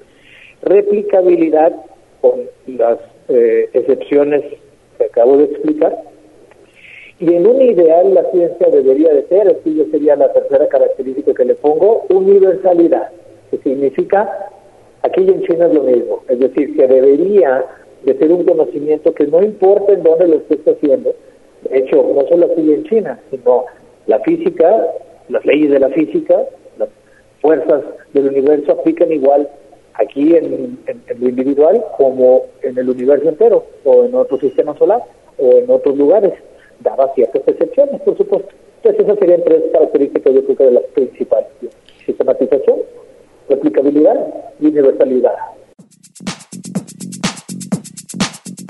replicabilidad 0.63 1.73
con 2.21 2.41
las 2.67 2.99
eh, 3.29 3.69
excepciones 3.73 4.43
que 4.97 5.05
acabo 5.05 5.37
de 5.37 5.45
explicar, 5.45 5.97
y 7.19 7.35
en 7.35 7.47
un 7.47 7.63
ideal 7.63 8.13
la 8.13 8.31
ciencia 8.31 8.69
debería 8.69 9.13
de 9.13 9.27
ser, 9.29 9.49
así 9.49 9.75
yo 9.75 9.85
sería 9.91 10.17
la 10.17 10.33
tercera 10.33 10.69
característica 10.69 11.33
que 11.33 11.45
le 11.45 11.55
pongo, 11.55 12.05
universalidad, 12.11 13.11
que 13.51 13.59
significa 13.59 14.51
Aquí 15.07 15.21
en 15.21 15.41
China 15.43 15.67
es 15.67 15.75
lo 15.75 15.83
mismo, 15.85 16.25
es 16.29 16.41
decir, 16.41 16.77
que 16.77 16.85
debería 16.89 17.65
de 18.03 18.19
ser 18.19 18.33
un 18.33 18.45
conocimiento 18.45 19.15
que 19.15 19.29
no 19.29 19.41
importa 19.41 19.93
en 19.93 20.03
dónde 20.03 20.27
lo 20.27 20.37
estés 20.39 20.67
haciendo, 20.67 21.15
de 21.63 21.79
hecho, 21.79 22.03
no 22.13 22.27
solo 22.27 22.47
aquí 22.47 22.73
en 22.73 22.83
China, 22.85 23.21
sino 23.31 23.67
la 24.09 24.19
física, 24.21 24.85
las 25.29 25.47
leyes 25.47 25.71
de 25.71 25.79
la 25.79 25.91
física, 25.91 26.43
las 26.79 26.89
fuerzas 27.41 27.85
del 28.15 28.27
universo 28.27 28.73
aplican 28.73 29.13
igual 29.13 29.49
aquí 29.95 30.35
en, 30.35 30.77
lo 31.21 31.29
individual 31.29 31.85
como 31.97 32.47
en 32.63 32.77
el 32.77 32.91
universo 32.91 33.29
entero, 33.29 33.65
o 33.85 34.07
en 34.07 34.15
otro 34.17 34.41
sistema 34.41 34.77
solar, 34.77 35.03
o 35.39 35.53
en 35.53 35.71
otros 35.71 35.97
lugares, 35.97 36.33
dadas 36.81 37.15
ciertas 37.15 37.47
excepciones, 37.47 38.01
por 38.01 38.17
supuesto. 38.17 38.49
Entonces, 38.83 39.07
esas 39.07 39.19
serían 39.21 39.45
tres 39.45 39.63
características, 39.73 40.35
yo 40.35 40.45
creo 40.45 40.57
que 40.57 40.65
de 40.65 40.73
las 40.73 40.85
principales. 40.95 41.49
Sistematización, 42.05 42.79
replicabilidad 43.49 44.17
y 44.61 44.67
universalidad. 44.67 45.33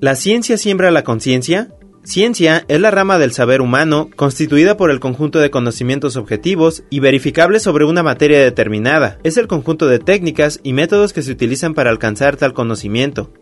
¿La 0.00 0.14
ciencia 0.14 0.56
siembra 0.56 0.92
la 0.92 1.02
conciencia? 1.02 1.70
Ciencia 2.04 2.64
es 2.68 2.80
la 2.80 2.92
rama 2.92 3.18
del 3.18 3.32
saber 3.32 3.60
humano 3.60 4.08
constituida 4.14 4.76
por 4.76 4.92
el 4.92 5.00
conjunto 5.00 5.40
de 5.40 5.50
conocimientos 5.50 6.16
objetivos 6.16 6.84
y 6.88 7.00
verificables 7.00 7.64
sobre 7.64 7.84
una 7.84 8.04
materia 8.04 8.38
determinada. 8.38 9.18
Es 9.24 9.36
el 9.38 9.48
conjunto 9.48 9.88
de 9.88 9.98
técnicas 9.98 10.60
y 10.62 10.72
métodos 10.72 11.12
que 11.12 11.22
se 11.22 11.32
utilizan 11.32 11.74
para 11.74 11.90
alcanzar 11.90 12.36
tal 12.36 12.54
conocimiento. 12.54 13.32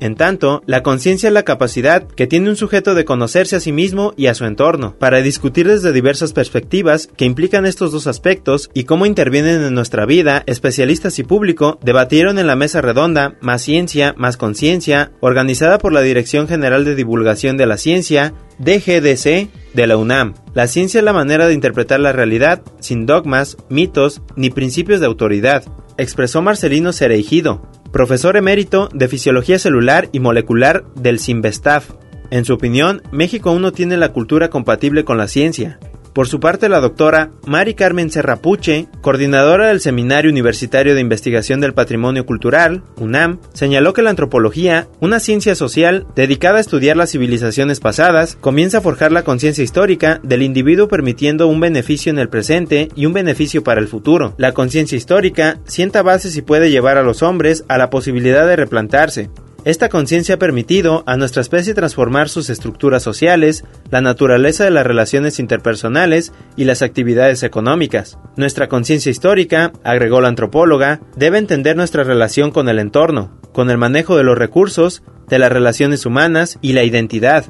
En 0.00 0.14
tanto, 0.14 0.62
la 0.66 0.82
conciencia 0.82 1.28
es 1.28 1.34
la 1.34 1.42
capacidad 1.42 2.06
que 2.06 2.26
tiene 2.26 2.48
un 2.48 2.56
sujeto 2.56 2.94
de 2.94 3.04
conocerse 3.04 3.56
a 3.56 3.60
sí 3.60 3.70
mismo 3.70 4.14
y 4.16 4.26
a 4.26 4.34
su 4.34 4.46
entorno, 4.46 4.96
para 4.98 5.20
discutir 5.20 5.68
desde 5.68 5.92
diversas 5.92 6.32
perspectivas 6.32 7.08
que 7.18 7.26
implican 7.26 7.66
estos 7.66 7.92
dos 7.92 8.06
aspectos 8.06 8.70
y 8.72 8.84
cómo 8.84 9.04
intervienen 9.04 9.62
en 9.62 9.74
nuestra 9.74 10.06
vida, 10.06 10.42
especialistas 10.46 11.18
y 11.18 11.22
público 11.22 11.78
debatieron 11.82 12.38
en 12.38 12.46
la 12.46 12.56
mesa 12.56 12.80
redonda 12.80 13.36
Más 13.42 13.60
Ciencia, 13.60 14.14
Más 14.16 14.38
Conciencia, 14.38 15.12
organizada 15.20 15.76
por 15.76 15.92
la 15.92 16.00
Dirección 16.00 16.48
General 16.48 16.84
de 16.86 16.94
Divulgación 16.94 17.58
de 17.58 17.66
la 17.66 17.76
Ciencia, 17.76 18.32
DGDC, 18.58 19.50
de 19.74 19.86
la 19.86 19.98
UNAM. 19.98 20.34
La 20.54 20.66
ciencia 20.66 20.98
es 20.98 21.04
la 21.04 21.12
manera 21.12 21.46
de 21.46 21.54
interpretar 21.54 22.00
la 22.00 22.12
realidad 22.12 22.62
sin 22.80 23.04
dogmas, 23.04 23.58
mitos 23.68 24.22
ni 24.34 24.48
principios 24.48 25.00
de 25.00 25.06
autoridad, 25.06 25.64
expresó 25.96 26.40
Marcelino 26.42 26.92
Cereijido, 26.92 27.62
profesor 27.92 28.36
emérito 28.36 28.88
de 28.92 29.08
Fisiología 29.08 29.58
Celular 29.58 30.08
y 30.12 30.20
Molecular 30.20 30.84
del 30.94 31.18
CIMBESTAF. 31.18 31.90
En 32.30 32.44
su 32.44 32.54
opinión, 32.54 33.02
México 33.10 33.50
aún 33.50 33.62
no 33.62 33.72
tiene 33.72 33.96
la 33.96 34.12
cultura 34.12 34.50
compatible 34.50 35.04
con 35.04 35.18
la 35.18 35.26
ciencia. 35.26 35.78
Por 36.12 36.26
su 36.26 36.40
parte, 36.40 36.68
la 36.68 36.80
doctora 36.80 37.30
Mari 37.46 37.74
Carmen 37.74 38.10
Serrapuche, 38.10 38.88
coordinadora 39.00 39.68
del 39.68 39.80
Seminario 39.80 40.30
Universitario 40.30 40.94
de 40.94 41.00
Investigación 41.00 41.60
del 41.60 41.72
Patrimonio 41.72 42.26
Cultural, 42.26 42.82
UNAM, 42.96 43.38
señaló 43.52 43.92
que 43.92 44.02
la 44.02 44.10
antropología, 44.10 44.88
una 45.00 45.20
ciencia 45.20 45.54
social 45.54 46.06
dedicada 46.16 46.58
a 46.58 46.60
estudiar 46.60 46.96
las 46.96 47.12
civilizaciones 47.12 47.78
pasadas, 47.78 48.36
comienza 48.40 48.78
a 48.78 48.80
forjar 48.80 49.12
la 49.12 49.22
conciencia 49.22 49.62
histórica 49.62 50.20
del 50.24 50.42
individuo 50.42 50.88
permitiendo 50.88 51.46
un 51.46 51.60
beneficio 51.60 52.10
en 52.10 52.18
el 52.18 52.28
presente 52.28 52.88
y 52.96 53.06
un 53.06 53.12
beneficio 53.12 53.62
para 53.62 53.80
el 53.80 53.86
futuro. 53.86 54.34
La 54.36 54.52
conciencia 54.52 54.96
histórica 54.96 55.60
sienta 55.64 56.02
bases 56.02 56.36
y 56.36 56.42
puede 56.42 56.70
llevar 56.70 56.98
a 56.98 57.02
los 57.02 57.22
hombres 57.22 57.64
a 57.68 57.78
la 57.78 57.88
posibilidad 57.88 58.46
de 58.46 58.56
replantarse, 58.56 59.30
esta 59.64 59.88
conciencia 59.88 60.36
ha 60.36 60.38
permitido 60.38 61.02
a 61.06 61.16
nuestra 61.16 61.42
especie 61.42 61.74
transformar 61.74 62.28
sus 62.28 62.48
estructuras 62.48 63.02
sociales, 63.02 63.64
la 63.90 64.00
naturaleza 64.00 64.64
de 64.64 64.70
las 64.70 64.86
relaciones 64.86 65.38
interpersonales 65.38 66.32
y 66.56 66.64
las 66.64 66.82
actividades 66.82 67.42
económicas. 67.42 68.18
Nuestra 68.36 68.68
conciencia 68.68 69.10
histórica, 69.10 69.72
agregó 69.84 70.20
la 70.20 70.28
antropóloga, 70.28 71.00
debe 71.16 71.38
entender 71.38 71.76
nuestra 71.76 72.04
relación 72.04 72.50
con 72.50 72.68
el 72.68 72.78
entorno, 72.78 73.38
con 73.52 73.70
el 73.70 73.78
manejo 73.78 74.16
de 74.16 74.24
los 74.24 74.38
recursos, 74.38 75.02
de 75.28 75.38
las 75.38 75.52
relaciones 75.52 76.06
humanas 76.06 76.58
y 76.62 76.72
la 76.72 76.84
identidad. 76.84 77.44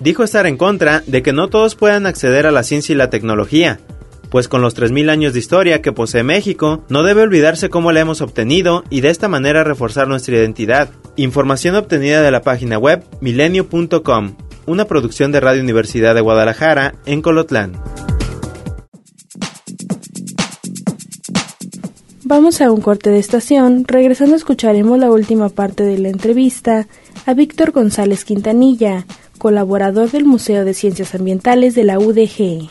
Dijo 0.00 0.24
estar 0.24 0.46
en 0.46 0.56
contra 0.56 1.02
de 1.06 1.22
que 1.22 1.32
no 1.32 1.48
todos 1.48 1.74
puedan 1.74 2.06
acceder 2.06 2.46
a 2.46 2.50
la 2.50 2.62
ciencia 2.62 2.94
y 2.94 2.96
la 2.96 3.10
tecnología, 3.10 3.78
pues 4.32 4.48
con 4.48 4.62
los 4.62 4.74
3.000 4.74 5.10
años 5.10 5.34
de 5.34 5.40
historia 5.40 5.82
que 5.82 5.92
posee 5.92 6.22
México, 6.22 6.82
no 6.88 7.02
debe 7.02 7.20
olvidarse 7.20 7.68
cómo 7.68 7.92
la 7.92 8.00
hemos 8.00 8.22
obtenido 8.22 8.82
y 8.88 9.02
de 9.02 9.10
esta 9.10 9.28
manera 9.28 9.62
reforzar 9.62 10.08
nuestra 10.08 10.34
identidad. 10.34 10.88
Información 11.16 11.76
obtenida 11.76 12.22
de 12.22 12.30
la 12.30 12.40
página 12.40 12.78
web 12.78 13.04
milenio.com, 13.20 14.36
una 14.64 14.86
producción 14.86 15.32
de 15.32 15.40
Radio 15.40 15.62
Universidad 15.62 16.14
de 16.14 16.22
Guadalajara 16.22 16.94
en 17.04 17.20
Colotlán. 17.20 17.74
Vamos 22.24 22.62
a 22.62 22.72
un 22.72 22.80
corte 22.80 23.10
de 23.10 23.18
estación, 23.18 23.84
regresando 23.86 24.34
escucharemos 24.34 24.98
la 24.98 25.10
última 25.10 25.50
parte 25.50 25.84
de 25.84 25.98
la 25.98 26.08
entrevista 26.08 26.88
a 27.26 27.34
Víctor 27.34 27.72
González 27.72 28.24
Quintanilla, 28.24 29.04
colaborador 29.36 30.10
del 30.10 30.24
Museo 30.24 30.64
de 30.64 30.72
Ciencias 30.72 31.14
Ambientales 31.14 31.74
de 31.74 31.84
la 31.84 31.98
UDG. 31.98 32.70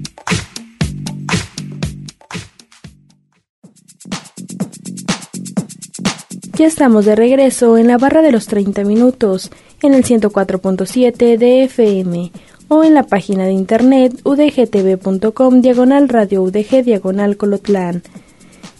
Ya 6.61 6.67
estamos 6.67 7.05
de 7.05 7.15
regreso 7.15 7.75
en 7.79 7.87
la 7.87 7.97
barra 7.97 8.21
de 8.21 8.31
los 8.31 8.45
30 8.45 8.83
minutos, 8.83 9.49
en 9.81 9.95
el 9.95 10.03
104.7 10.03 11.35
de 11.39 11.63
FM 11.63 12.31
o 12.67 12.83
en 12.83 12.93
la 12.93 13.01
página 13.01 13.45
de 13.45 13.51
internet 13.51 14.13
udgtv.com 14.23 15.61
diagonal 15.61 16.07
radio 16.07 16.43
udg 16.43 16.83
diagonal 16.85 17.35
colotlán. 17.35 18.03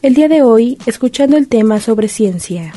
El 0.04 0.14
día 0.14 0.28
de 0.28 0.44
hoy, 0.44 0.78
escuchando 0.86 1.38
el 1.38 1.48
tema 1.48 1.80
sobre 1.80 2.08
ciencia. 2.08 2.72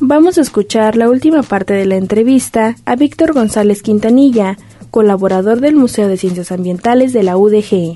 Vamos 0.00 0.38
a 0.38 0.40
escuchar 0.40 0.96
la 0.96 1.10
última 1.10 1.42
parte 1.42 1.74
de 1.74 1.84
la 1.84 1.96
entrevista 1.96 2.76
a 2.86 2.96
Víctor 2.96 3.34
González 3.34 3.82
Quintanilla, 3.82 4.56
colaborador 4.90 5.60
del 5.60 5.76
Museo 5.76 6.08
de 6.08 6.16
Ciencias 6.16 6.50
Ambientales 6.50 7.12
de 7.12 7.24
la 7.24 7.36
UDG. 7.36 7.94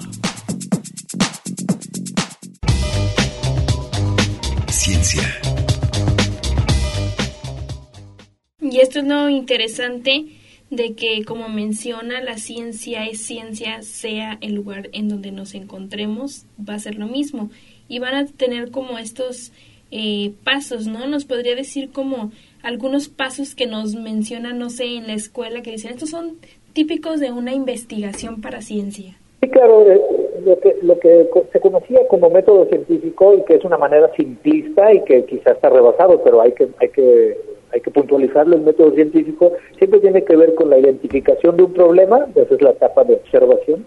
Y 8.70 8.78
esto 8.78 9.00
es 9.00 9.04
lo 9.04 9.28
interesante 9.28 10.26
de 10.70 10.94
que, 10.94 11.24
como 11.24 11.48
menciona, 11.48 12.20
la 12.20 12.36
ciencia 12.38 13.04
es 13.04 13.20
ciencia, 13.20 13.82
sea 13.82 14.38
el 14.40 14.54
lugar 14.54 14.88
en 14.92 15.08
donde 15.08 15.32
nos 15.32 15.54
encontremos, 15.54 16.46
va 16.56 16.74
a 16.74 16.78
ser 16.78 16.94
lo 16.94 17.08
mismo. 17.08 17.50
Y 17.88 17.98
van 17.98 18.14
a 18.14 18.26
tener 18.26 18.70
como 18.70 18.98
estos 18.98 19.52
eh, 19.90 20.32
pasos, 20.44 20.86
¿no? 20.86 21.08
Nos 21.08 21.24
podría 21.24 21.56
decir 21.56 21.90
como 21.90 22.30
algunos 22.62 23.08
pasos 23.08 23.56
que 23.56 23.66
nos 23.66 23.96
mencionan, 23.96 24.58
no 24.58 24.70
sé, 24.70 24.84
en 24.84 25.08
la 25.08 25.14
escuela, 25.14 25.62
que 25.62 25.72
dicen, 25.72 25.90
estos 25.90 26.10
son 26.10 26.36
típicos 26.72 27.18
de 27.18 27.32
una 27.32 27.52
investigación 27.52 28.40
para 28.40 28.62
ciencia. 28.62 29.16
Sí, 29.42 29.48
claro, 29.48 29.90
eh, 29.90 30.00
lo 30.44 30.60
que, 30.60 30.76
lo 30.82 31.00
que 31.00 31.28
se 31.52 31.58
conocía 31.58 32.06
como 32.06 32.30
método 32.30 32.66
científico 32.66 33.34
y 33.34 33.42
que 33.46 33.54
es 33.54 33.64
una 33.64 33.78
manera 33.78 34.14
simplista 34.14 34.94
y 34.94 35.02
que 35.02 35.24
quizás 35.24 35.56
está 35.56 35.70
rebasado, 35.70 36.22
pero 36.22 36.40
hay 36.40 36.52
que, 36.52 36.68
hay 36.78 36.88
que 36.90 37.49
hay 37.72 37.80
que 37.80 37.90
puntualizarlo, 37.90 38.56
el 38.56 38.62
método 38.62 38.92
científico 38.92 39.52
siempre 39.78 40.00
tiene 40.00 40.24
que 40.24 40.36
ver 40.36 40.54
con 40.54 40.70
la 40.70 40.78
identificación 40.78 41.56
de 41.56 41.64
un 41.64 41.72
problema, 41.72 42.26
esa 42.34 42.54
es 42.54 42.62
la 42.62 42.70
etapa 42.70 43.04
de 43.04 43.14
observación, 43.14 43.86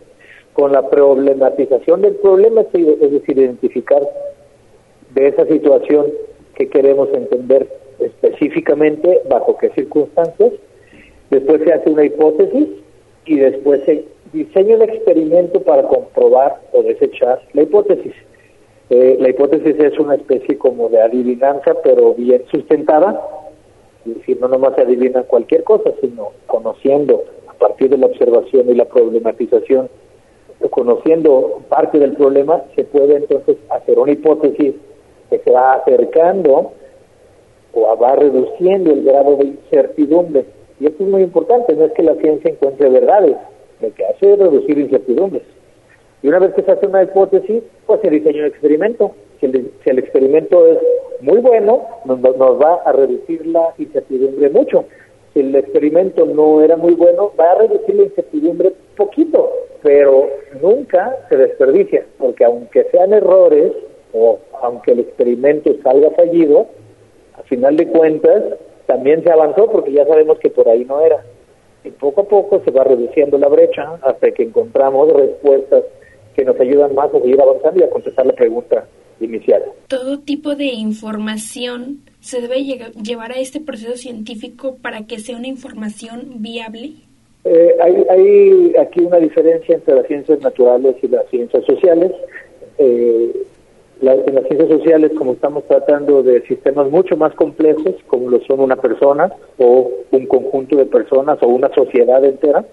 con 0.53 0.71
la 0.71 0.89
problematización 0.89 2.01
del 2.01 2.15
problema, 2.15 2.61
es 2.61 3.11
decir, 3.11 3.37
identificar 3.37 4.01
de 5.13 5.27
esa 5.27 5.45
situación 5.47 6.07
que 6.55 6.69
queremos 6.69 7.09
entender 7.13 7.67
específicamente, 7.99 9.21
bajo 9.29 9.57
qué 9.57 9.69
circunstancias, 9.71 10.53
después 11.29 11.61
se 11.63 11.73
hace 11.73 11.89
una 11.89 12.05
hipótesis 12.05 12.67
y 13.25 13.37
después 13.37 13.81
se 13.85 14.05
diseña 14.31 14.75
un 14.75 14.83
experimento 14.83 15.61
para 15.61 15.83
comprobar 15.83 16.61
o 16.71 16.83
desechar 16.83 17.41
la 17.53 17.63
hipótesis. 17.63 18.13
Eh, 18.89 19.17
la 19.19 19.29
hipótesis 19.29 19.75
es 19.79 19.97
una 19.97 20.15
especie 20.15 20.57
como 20.57 20.89
de 20.89 21.01
adivinanza, 21.01 21.73
pero 21.83 22.13
bien 22.13 22.43
sustentada, 22.51 23.19
es 24.11 24.17
decir, 24.17 24.39
no 24.39 24.47
nomás 24.47 24.75
se 24.75 24.81
adivina 24.81 25.23
cualquier 25.23 25.63
cosa, 25.63 25.91
sino 26.01 26.31
conociendo 26.47 27.23
a 27.47 27.53
partir 27.53 27.89
de 27.89 27.97
la 27.97 28.07
observación 28.07 28.69
y 28.69 28.75
la 28.75 28.85
problematización, 28.85 29.89
conociendo 30.69 31.61
parte 31.69 31.99
del 31.99 32.13
problema, 32.13 32.63
se 32.75 32.83
puede 32.83 33.15
entonces 33.15 33.57
hacer 33.69 33.99
una 33.99 34.11
hipótesis 34.11 34.75
que 35.29 35.39
se 35.39 35.51
va 35.51 35.73
acercando 35.73 36.71
o 37.73 37.97
va 37.97 38.15
reduciendo 38.15 38.91
el 38.91 39.03
grado 39.03 39.37
de 39.37 39.45
incertidumbre. 39.45 40.45
Y 40.79 40.87
esto 40.87 41.03
es 41.03 41.09
muy 41.09 41.23
importante, 41.23 41.75
no 41.75 41.85
es 41.85 41.91
que 41.93 42.03
la 42.03 42.15
ciencia 42.15 42.51
encuentre 42.51 42.89
verdades, 42.89 43.35
lo 43.81 43.93
que 43.93 44.05
hace 44.05 44.33
es 44.33 44.39
reducir 44.39 44.77
incertidumbres. 44.77 45.43
Y 46.21 46.27
una 46.29 46.39
vez 46.39 46.53
que 46.53 46.63
se 46.63 46.71
hace 46.71 46.87
una 46.87 47.03
hipótesis, 47.03 47.63
pues 47.85 47.99
se 48.01 48.09
diseña 48.09 48.41
un 48.41 48.47
experimento. 48.47 49.11
Si 49.39 49.45
el, 49.45 49.99
experimento 49.99 50.65
es 50.67 50.77
muy 51.21 51.39
bueno, 51.39 51.85
nos, 52.05 52.19
nos 52.19 52.61
va 52.61 52.81
a 52.85 52.91
reducir 52.91 53.45
la 53.47 53.73
incertidumbre 53.77 54.49
mucho. 54.49 54.85
Si 55.33 55.39
el 55.39 55.55
experimento 55.55 56.25
no 56.25 56.61
era 56.61 56.77
muy 56.77 56.93
bueno, 56.93 57.31
va 57.39 57.51
a 57.51 57.55
reducir 57.55 57.95
la 57.95 58.03
incertidumbre 58.03 58.73
poquito, 58.95 59.51
pero 59.81 60.29
nunca 60.61 61.15
se 61.29 61.37
desperdicia, 61.37 62.05
porque 62.19 62.45
aunque 62.45 62.85
sean 62.91 63.13
errores 63.13 63.71
o 64.13 64.39
aunque 64.61 64.91
el 64.91 64.99
experimento 64.99 65.71
salga 65.83 66.11
fallido, 66.11 66.67
a 67.33 67.41
final 67.43 67.75
de 67.77 67.87
cuentas 67.87 68.43
también 68.85 69.23
se 69.23 69.31
avanzó 69.31 69.69
porque 69.71 69.91
ya 69.91 70.05
sabemos 70.05 70.37
que 70.39 70.49
por 70.49 70.69
ahí 70.69 70.85
no 70.85 71.01
era. 71.01 71.23
Y 71.83 71.89
poco 71.89 72.21
a 72.21 72.25
poco 72.25 72.61
se 72.63 72.71
va 72.71 72.83
reduciendo 72.83 73.37
la 73.37 73.49
brecha 73.49 73.97
hasta 74.03 74.31
que 74.31 74.43
encontramos 74.43 75.11
respuestas 75.11 75.83
que 76.35 76.45
nos 76.45 76.59
ayudan 76.59 76.95
más 76.95 77.13
a 77.13 77.19
seguir 77.19 77.41
avanzando 77.41 77.79
y 77.79 77.83
a 77.83 77.89
contestar 77.89 78.25
la 78.25 78.33
pregunta 78.33 78.85
inicial. 79.19 79.63
Todo 79.87 80.19
tipo 80.19 80.55
de 80.55 80.65
información 80.65 81.99
se 82.19 82.41
debe 82.41 82.63
llevar 82.63 83.31
a 83.31 83.39
este 83.39 83.59
proceso 83.59 83.97
científico 83.97 84.77
para 84.81 85.05
que 85.05 85.19
sea 85.19 85.37
una 85.37 85.47
información 85.47 86.35
viable. 86.37 86.93
Eh, 87.45 87.75
hay, 87.81 88.05
hay, 88.09 88.75
aquí 88.79 89.01
una 89.01 89.17
diferencia 89.17 89.75
entre 89.75 89.95
las 89.95 90.07
ciencias 90.07 90.39
naturales 90.41 90.95
y 91.01 91.07
las 91.07 91.27
ciencias 91.29 91.65
sociales. 91.65 92.11
Eh, 92.77 93.33
la, 94.01 94.13
en 94.13 94.35
las 94.35 94.45
ciencias 94.47 94.69
sociales, 94.69 95.11
como 95.17 95.33
estamos 95.33 95.65
tratando 95.67 96.23
de 96.23 96.41
sistemas 96.47 96.89
mucho 96.89 97.15
más 97.17 97.33
complejos, 97.35 97.95
como 98.07 98.29
lo 98.29 98.41
son 98.45 98.59
una 98.59 98.75
persona 98.75 99.31
o 99.57 99.91
un 100.11 100.25
conjunto 100.25 100.75
de 100.77 100.85
personas 100.85 101.37
o 101.41 101.47
una 101.47 101.73
sociedad 101.73 102.23
entera, 102.23 102.65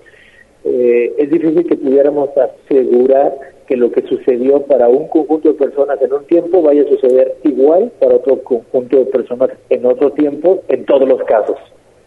eh, 0.64 1.14
es 1.18 1.31
difícil 1.31 1.66
que 1.66 1.76
pudiéramos 1.76 2.31
asegurar 2.37 3.35
que 3.70 3.76
lo 3.76 3.92
que 3.92 4.02
sucedió 4.02 4.62
para 4.62 4.88
un 4.88 5.06
conjunto 5.06 5.52
de 5.52 5.54
personas 5.54 6.02
en 6.02 6.12
un 6.12 6.24
tiempo 6.24 6.61
vaya 6.61 6.83
a 6.83 6.88
suceder 6.88 7.37
igual 7.44 7.92
para 8.00 8.16
otro 8.16 8.42
conjunto 8.42 8.96
de 8.96 9.04
personas 9.04 9.50
en 9.68 9.87
otro 9.87 10.11
tiempo, 10.11 10.64
en 10.66 10.85
todos 10.87 11.09
los 11.09 11.22
casos. 11.22 11.56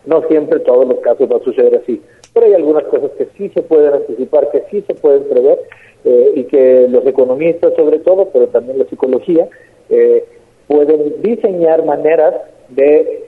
No 0.05 0.27
siempre 0.27 0.59
todos 0.59 0.85
los 0.85 0.99
casos 0.99 1.31
va 1.31 1.37
a 1.37 1.43
suceder 1.45 1.79
así, 1.81 2.01
pero 2.33 2.47
hay 2.47 2.53
algunas 2.55 2.83
cosas 2.83 3.11
que 3.11 3.29
sí 3.37 3.47
se 3.53 3.61
pueden 3.61 3.93
anticipar, 3.93 4.51
que 4.51 4.63
sí 4.69 4.83
se 4.85 4.93
pueden 4.93 5.23
prever 5.23 5.57
eh, 6.03 6.33
y 6.35 6.43
que 6.43 6.85
los 6.89 7.07
economistas 7.07 7.73
sobre 7.77 7.99
todo, 7.99 8.27
pero 8.33 8.47
también 8.47 8.79
la 8.79 8.85
psicología, 8.85 9.47
eh, 9.87 10.25
pueden 10.67 11.21
diseñar 11.21 11.85
maneras 11.85 12.41
de, 12.71 13.23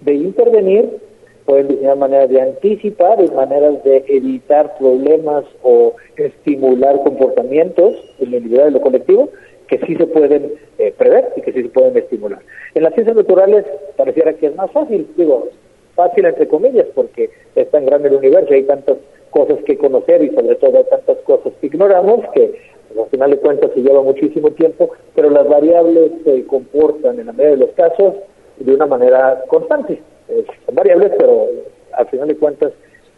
de 0.00 0.14
intervenir 0.14 0.96
pueden 1.44 1.68
diseñar 1.68 1.96
maneras 1.96 2.30
de 2.30 2.40
anticipar 2.40 3.22
y 3.22 3.28
maneras 3.30 3.82
de 3.84 4.04
evitar 4.08 4.76
problemas 4.78 5.44
o 5.62 5.94
estimular 6.16 7.02
comportamientos 7.02 7.94
en 8.18 8.30
lo 8.30 8.36
individual 8.36 8.70
y 8.70 8.74
lo 8.74 8.80
colectivo 8.80 9.30
que 9.68 9.78
sí 9.86 9.94
se 9.94 10.06
pueden 10.06 10.52
eh, 10.78 10.92
prever 10.98 11.32
y 11.36 11.42
que 11.42 11.52
sí 11.52 11.62
se 11.62 11.68
pueden 11.68 11.96
estimular. 11.96 12.40
En 12.74 12.82
las 12.82 12.92
ciencias 12.94 13.16
naturales 13.16 13.64
pareciera 13.96 14.32
que 14.34 14.46
es 14.46 14.56
más 14.56 14.70
fácil, 14.72 15.08
digo, 15.16 15.48
fácil 15.94 16.24
entre 16.24 16.48
comillas, 16.48 16.86
porque 16.94 17.30
es 17.54 17.70
tan 17.70 17.86
grande 17.86 18.08
el 18.08 18.16
universo 18.16 18.52
y 18.52 18.56
hay 18.56 18.62
tantas 18.64 18.96
cosas 19.30 19.58
que 19.64 19.78
conocer 19.78 20.24
y 20.24 20.30
sobre 20.30 20.56
todo 20.56 20.78
hay 20.78 20.84
tantas 20.84 21.18
cosas 21.18 21.52
que 21.60 21.68
ignoramos 21.68 22.20
que 22.34 22.52
pues, 22.88 23.04
al 23.04 23.10
final 23.10 23.30
de 23.30 23.36
cuentas 23.38 23.70
se 23.72 23.80
lleva 23.80 24.02
muchísimo 24.02 24.50
tiempo, 24.50 24.90
pero 25.14 25.30
las 25.30 25.48
variables 25.48 26.10
se 26.24 26.44
comportan 26.46 27.20
en 27.20 27.26
la 27.26 27.32
mayoría 27.32 27.56
de 27.56 27.64
los 27.66 27.70
casos 27.70 28.14
de 28.58 28.74
una 28.74 28.86
manera 28.86 29.44
constante 29.46 30.02
son 30.66 30.74
variables, 30.74 31.12
pero 31.18 31.46
al 31.92 32.08
final 32.08 32.28
de 32.28 32.36
cuentas, 32.36 32.72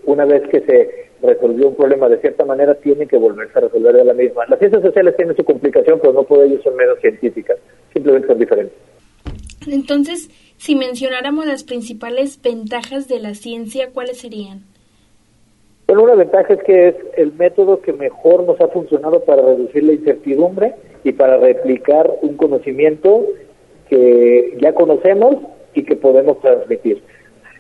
una 0.05 0.25
vez 0.25 0.43
que 0.49 0.61
se 0.61 0.91
resolvió 1.23 1.69
un 1.69 1.77
problema 1.77 2.09
de 2.09 2.19
cierta 2.19 2.45
manera, 2.45 2.75
tiene 2.75 3.07
que 3.07 3.17
volverse 3.17 3.59
a 3.59 3.63
resolver 3.63 3.95
de 3.95 4.05
la 4.05 4.15
misma. 4.15 4.45
Las 4.49 4.59
ciencias 4.59 4.83
sociales 4.83 5.17
tienen 5.17 5.37
su 5.37 5.45
complicación, 5.45 5.99
pero 6.01 6.13
no 6.13 6.25
por 6.25 6.45
ello 6.45 6.61
son 6.63 6.75
menos 6.77 6.99
científicas, 7.01 7.59
simplemente 7.93 8.29
son 8.29 8.39
diferentes. 8.39 8.77
Entonces, 9.69 10.29
Si 10.63 10.77
mencionáramos 10.77 11.45
las 11.45 11.65
principales 11.65 12.41
ventajas 12.41 13.09
de 13.09 13.19
la 13.19 13.35
ciencia, 13.35 13.91
¿cuáles 13.93 14.21
serían? 14.21 14.63
Bueno, 15.89 16.05
una 16.05 16.15
ventaja 16.15 16.55
es 16.55 16.63
que 16.63 16.87
es 16.87 16.95
el 17.17 17.33
método 17.33 17.81
que 17.81 17.93
mejor 17.93 18.45
nos 18.45 18.61
ha 18.61 18.69
funcionado 18.69 19.25
para 19.25 19.43
reducir 19.43 19.83
la 19.83 19.95
incertidumbre 19.95 20.77
y 21.03 21.11
para 21.11 21.37
replicar 21.39 22.09
un 22.23 22.37
conocimiento 22.37 23.27
que 23.89 24.57
ya 24.63 24.73
conocemos 24.73 25.35
y 25.75 25.85
que 25.85 25.97
podemos 25.97 26.41
transmitir. 26.41 27.03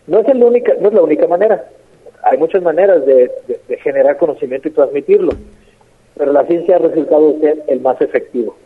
No 0.07 0.20
es, 0.20 0.29
el 0.29 0.42
única, 0.42 0.75
no 0.81 0.88
es 0.88 0.94
la 0.94 1.03
única 1.03 1.27
manera. 1.27 1.68
Hay 2.25 2.38
muchas 2.38 2.62
maneras 2.62 3.05
de, 3.07 3.31
generar 3.83 4.16
conocimiento 4.16 4.68
y 4.68 4.72
transmitirlo, 4.72 5.33
pero 6.16 6.33
la 6.33 6.44
ciencia 6.46 6.77
ha 6.77 6.79
resultado 6.79 7.38
ser 7.40 7.62
el 7.68 7.81
más 7.81 8.01
efectivo. 8.01 8.57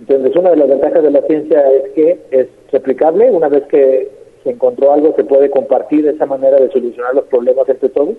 Entonces, 0.00 0.36
una 0.36 0.50
de 0.50 0.56
las 0.56 0.68
ventajas 0.68 1.02
de 1.02 1.10
la 1.10 1.22
ciencia 1.22 1.70
es 1.70 1.90
que 1.92 2.18
es 2.30 2.46
replicable. 2.70 3.30
Una 3.30 3.48
vez 3.48 3.64
que 3.64 4.08
se 4.44 4.50
encontró 4.50 4.92
algo, 4.92 5.14
se 5.16 5.24
puede 5.24 5.50
compartir 5.50 6.06
esa 6.06 6.26
manera 6.26 6.56
de 6.58 6.70
solucionar 6.70 7.14
los 7.14 7.24
problemas 7.24 7.68
entre 7.68 7.88
todos, 7.88 8.16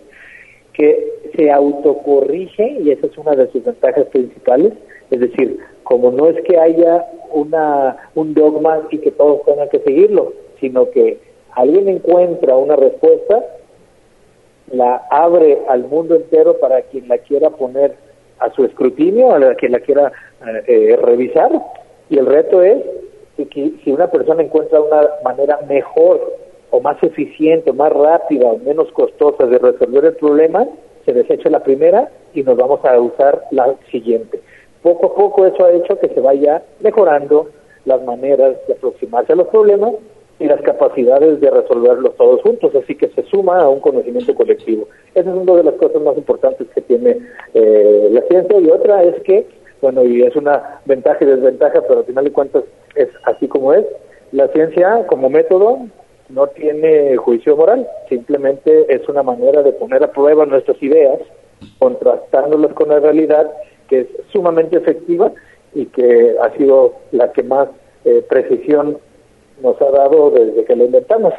que 0.73 1.31
se 1.35 1.51
autocorrige, 1.51 2.79
y 2.81 2.91
esa 2.91 3.07
es 3.07 3.17
una 3.17 3.31
de 3.31 3.49
sus 3.51 3.63
ventajas 3.63 4.05
principales. 4.07 4.73
Es 5.11 5.19
decir, 5.19 5.59
como 5.83 6.11
no 6.11 6.27
es 6.27 6.41
que 6.43 6.57
haya 6.57 7.05
una, 7.31 7.97
un 8.15 8.33
dogma 8.33 8.87
y 8.91 8.99
que 8.99 9.11
todos 9.11 9.43
tengan 9.45 9.69
que 9.69 9.79
seguirlo, 9.79 10.33
sino 10.59 10.89
que 10.91 11.19
alguien 11.51 11.87
encuentra 11.87 12.55
una 12.55 12.75
respuesta, 12.75 13.43
la 14.71 15.07
abre 15.09 15.59
al 15.67 15.85
mundo 15.85 16.15
entero 16.15 16.59
para 16.59 16.81
quien 16.83 17.07
la 17.07 17.17
quiera 17.17 17.49
poner 17.49 17.95
a 18.39 18.51
su 18.51 18.63
escrutinio, 18.63 19.33
a 19.33 19.55
quien 19.55 19.71
la 19.71 19.79
quiera 19.79 20.11
eh, 20.45 20.63
eh, 20.67 20.95
revisar. 20.95 21.51
Y 22.09 22.17
el 22.17 22.25
reto 22.25 22.61
es 22.61 22.83
que 23.37 23.73
si 23.83 23.91
una 23.91 24.11
persona 24.11 24.43
encuentra 24.43 24.81
una 24.81 25.07
manera 25.23 25.59
mejor 25.67 26.35
o 26.71 26.81
más 26.81 27.01
eficiente, 27.01 27.73
más 27.73 27.91
rápida 27.91 28.47
o 28.47 28.57
menos 28.57 28.91
costosa 28.91 29.45
de 29.45 29.57
resolver 29.57 30.05
el 30.05 30.15
problema, 30.15 30.67
se 31.05 31.13
desecha 31.13 31.49
la 31.49 31.63
primera 31.63 32.09
y 32.33 32.43
nos 32.43 32.57
vamos 32.57 32.83
a 32.85 32.99
usar 32.99 33.43
la 33.51 33.75
siguiente. 33.91 34.39
Poco 34.81 35.07
a 35.07 35.15
poco 35.15 35.45
eso 35.45 35.65
ha 35.65 35.71
hecho 35.71 35.99
que 35.99 36.09
se 36.09 36.21
vaya 36.21 36.63
mejorando 36.79 37.49
las 37.85 38.03
maneras 38.03 38.55
de 38.67 38.73
aproximarse 38.73 39.33
a 39.33 39.35
los 39.35 39.47
problemas 39.47 39.93
y 40.39 40.45
las 40.45 40.61
capacidades 40.61 41.41
de 41.41 41.49
resolverlos 41.51 42.15
todos 42.15 42.41
juntos, 42.41 42.73
así 42.73 42.95
que 42.95 43.09
se 43.09 43.23
suma 43.23 43.59
a 43.59 43.69
un 43.69 43.81
conocimiento 43.81 44.33
colectivo. 44.33 44.87
Esa 45.13 45.29
es 45.29 45.35
una 45.35 45.55
de 45.55 45.63
las 45.63 45.73
cosas 45.75 46.01
más 46.01 46.17
importantes 46.17 46.67
que 46.73 46.81
tiene 46.81 47.17
eh, 47.53 48.07
la 48.11 48.21
ciencia 48.21 48.57
y 48.57 48.69
otra 48.69 49.03
es 49.03 49.21
que, 49.23 49.45
bueno, 49.81 50.03
y 50.03 50.23
es 50.23 50.35
una 50.35 50.79
ventaja 50.85 51.17
y 51.21 51.27
desventaja, 51.27 51.81
pero 51.81 51.99
al 51.99 52.05
final 52.05 52.23
de 52.23 52.31
cuentas 52.31 52.63
es 52.95 53.09
así 53.25 53.47
como 53.47 53.73
es, 53.73 53.85
la 54.31 54.47
ciencia 54.49 55.05
como 55.07 55.29
método 55.29 55.79
no 56.29 56.47
tiene 56.47 57.17
juicio 57.17 57.57
moral, 57.57 57.87
simplemente 58.07 58.85
es 58.93 59.07
una 59.09 59.23
manera 59.23 59.61
de 59.63 59.73
poner 59.73 60.03
a 60.03 60.11
prueba 60.11 60.45
nuestras 60.45 60.81
ideas, 60.81 61.19
contrastándolas 61.77 62.73
con 62.73 62.89
la 62.89 62.99
realidad, 62.99 63.51
que 63.87 64.01
es 64.01 64.07
sumamente 64.31 64.77
efectiva 64.77 65.31
y 65.73 65.85
que 65.87 66.35
ha 66.41 66.55
sido 66.57 66.93
la 67.11 67.31
que 67.31 67.43
más 67.43 67.69
eh, 68.05 68.23
precisión 68.27 68.97
nos 69.61 69.81
ha 69.81 69.91
dado 69.91 70.31
desde 70.31 70.65
que 70.65 70.75
lo 70.75 70.85
inventamos. 70.85 71.33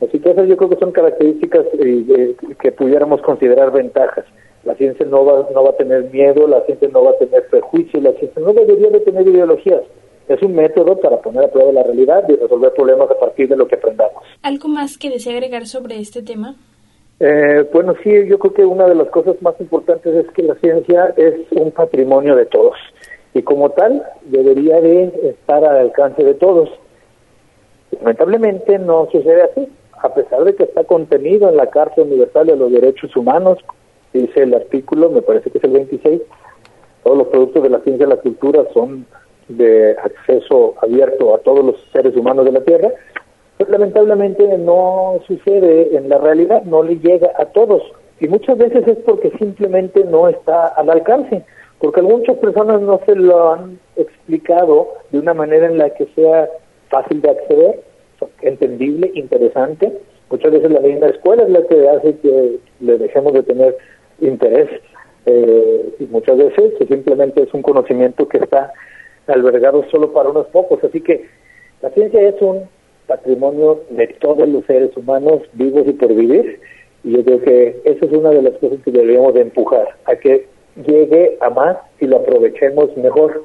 Así 0.00 0.18
que 0.18 0.30
esas 0.30 0.46
yo 0.48 0.56
creo 0.56 0.70
que 0.70 0.78
son 0.78 0.92
características 0.92 1.66
eh, 1.78 2.36
que 2.60 2.72
pudiéramos 2.72 3.22
considerar 3.22 3.72
ventajas. 3.72 4.24
La 4.64 4.74
ciencia 4.74 5.06
no 5.06 5.24
va, 5.24 5.48
no 5.54 5.62
va 5.62 5.70
a 5.70 5.76
tener 5.76 6.10
miedo, 6.10 6.46
la 6.46 6.60
ciencia 6.62 6.88
no 6.92 7.04
va 7.04 7.12
a 7.12 7.18
tener 7.18 7.46
prejuicios, 7.48 8.02
la 8.02 8.12
ciencia 8.12 8.42
no 8.42 8.52
debería 8.52 8.90
de 8.90 9.00
tener 9.00 9.26
ideologías. 9.26 9.82
Es 10.28 10.42
un 10.42 10.54
método 10.54 10.98
para 11.00 11.18
poner 11.18 11.44
a 11.44 11.48
prueba 11.48 11.70
la 11.72 11.84
realidad 11.84 12.24
y 12.28 12.34
resolver 12.34 12.72
problemas 12.74 13.08
a 13.10 13.18
partir 13.18 13.48
de 13.48 13.56
lo 13.56 13.68
que 13.68 13.76
aprendamos. 13.76 14.24
¿Algo 14.42 14.68
más 14.68 14.98
que 14.98 15.08
desea 15.08 15.34
agregar 15.34 15.66
sobre 15.66 16.00
este 16.00 16.22
tema? 16.22 16.56
Eh, 17.18 17.66
bueno, 17.72 17.94
sí, 18.02 18.10
yo 18.26 18.38
creo 18.38 18.52
que 18.52 18.64
una 18.64 18.86
de 18.86 18.94
las 18.94 19.08
cosas 19.08 19.40
más 19.40 19.58
importantes 19.60 20.14
es 20.14 20.30
que 20.32 20.42
la 20.42 20.54
ciencia 20.56 21.14
es 21.16 21.34
un 21.52 21.70
patrimonio 21.70 22.36
de 22.36 22.46
todos. 22.46 22.76
Y 23.32 23.42
como 23.42 23.70
tal 23.70 24.02
debería 24.24 24.80
de 24.80 25.12
estar 25.30 25.64
al 25.64 25.76
alcance 25.78 26.22
de 26.22 26.34
todos. 26.34 26.68
Lamentablemente 27.90 28.78
no 28.78 29.08
sucede 29.10 29.42
así, 29.42 29.68
a 30.02 30.12
pesar 30.12 30.44
de 30.44 30.54
que 30.54 30.64
está 30.64 30.84
contenido 30.84 31.48
en 31.48 31.56
la 31.56 31.68
Carta 31.68 32.02
Universal 32.02 32.46
de 32.46 32.56
los 32.56 32.70
Derechos 32.70 33.16
Humanos, 33.16 33.58
dice 34.12 34.42
el 34.42 34.54
artículo, 34.54 35.10
me 35.10 35.22
parece 35.22 35.50
que 35.50 35.58
es 35.58 35.64
el 35.64 35.70
26, 35.70 36.22
todos 37.02 37.18
los 37.18 37.28
productos 37.28 37.62
de 37.62 37.70
la 37.70 37.80
ciencia 37.80 38.06
y 38.06 38.10
la 38.10 38.16
cultura 38.16 38.64
son 38.74 39.06
de 39.48 39.96
acceso 40.02 40.74
abierto 40.82 41.34
a 41.34 41.38
todos 41.38 41.64
los 41.64 41.76
seres 41.92 42.16
humanos 42.16 42.44
de 42.44 42.52
la 42.52 42.64
Tierra, 42.64 42.90
lamentablemente 43.68 44.58
no 44.58 45.20
sucede 45.26 45.96
en 45.96 46.08
la 46.08 46.18
realidad, 46.18 46.62
no 46.64 46.82
le 46.82 46.98
llega 46.98 47.32
a 47.36 47.46
todos. 47.46 47.82
Y 48.20 48.28
muchas 48.28 48.58
veces 48.58 48.86
es 48.86 48.98
porque 48.98 49.30
simplemente 49.38 50.04
no 50.04 50.28
está 50.28 50.68
al 50.68 50.90
alcance, 50.90 51.44
porque 51.80 52.02
muchas 52.02 52.36
personas 52.38 52.80
no 52.80 53.00
se 53.04 53.14
lo 53.14 53.52
han 53.52 53.78
explicado 53.96 54.88
de 55.10 55.18
una 55.18 55.34
manera 55.34 55.66
en 55.66 55.78
la 55.78 55.90
que 55.90 56.06
sea 56.14 56.48
fácil 56.88 57.20
de 57.20 57.30
acceder, 57.30 57.82
entendible, 58.42 59.10
interesante. 59.14 59.92
Muchas 60.30 60.52
veces 60.52 60.70
la 60.70 60.80
misma 60.80 61.08
escuela 61.08 61.42
es 61.44 61.50
la 61.50 61.62
que 61.66 61.88
hace 61.88 62.18
que 62.18 62.58
le 62.80 62.98
dejemos 62.98 63.32
de 63.32 63.42
tener 63.42 63.76
interés 64.20 64.68
eh, 65.26 65.94
y 65.98 66.04
muchas 66.06 66.38
veces 66.38 66.72
simplemente 66.88 67.42
es 67.42 67.52
un 67.52 67.62
conocimiento 67.62 68.28
que 68.28 68.38
está 68.38 68.72
albergado 69.26 69.84
solo 69.90 70.12
para 70.12 70.30
unos 70.30 70.46
pocos. 70.46 70.82
Así 70.84 71.00
que 71.00 71.26
la 71.82 71.90
ciencia 71.90 72.20
es 72.22 72.40
un 72.40 72.68
patrimonio 73.06 73.82
de 73.90 74.08
todos 74.20 74.48
los 74.48 74.64
seres 74.66 74.96
humanos 74.96 75.42
vivos 75.54 75.86
y 75.86 75.92
por 75.92 76.14
vivir. 76.14 76.60
Y 77.04 77.12
yo 77.12 77.24
creo 77.24 77.40
que 77.42 77.80
esa 77.84 78.04
es 78.04 78.12
una 78.12 78.30
de 78.30 78.42
las 78.42 78.54
cosas 78.54 78.78
que 78.84 78.90
deberíamos 78.90 79.34
de 79.34 79.42
empujar, 79.42 79.88
a 80.06 80.16
que 80.16 80.46
llegue 80.86 81.38
a 81.40 81.50
más 81.50 81.76
y 82.00 82.06
lo 82.06 82.16
aprovechemos 82.18 82.96
mejor. 82.96 83.44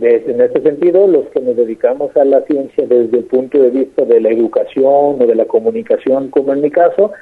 En 0.00 0.40
este 0.40 0.62
sentido, 0.62 1.06
los 1.06 1.26
que 1.28 1.40
nos 1.40 1.54
dedicamos 1.54 2.16
a 2.16 2.24
la 2.24 2.40
ciencia 2.42 2.86
desde 2.86 3.18
el 3.18 3.24
punto 3.24 3.58
de 3.58 3.70
vista 3.70 4.04
de 4.04 4.20
la 4.20 4.30
educación 4.30 5.20
o 5.20 5.26
de 5.26 5.34
la 5.34 5.44
comunicación, 5.44 6.30
como 6.30 6.54
en 6.54 6.62
mi 6.62 6.70
caso, 6.70 7.12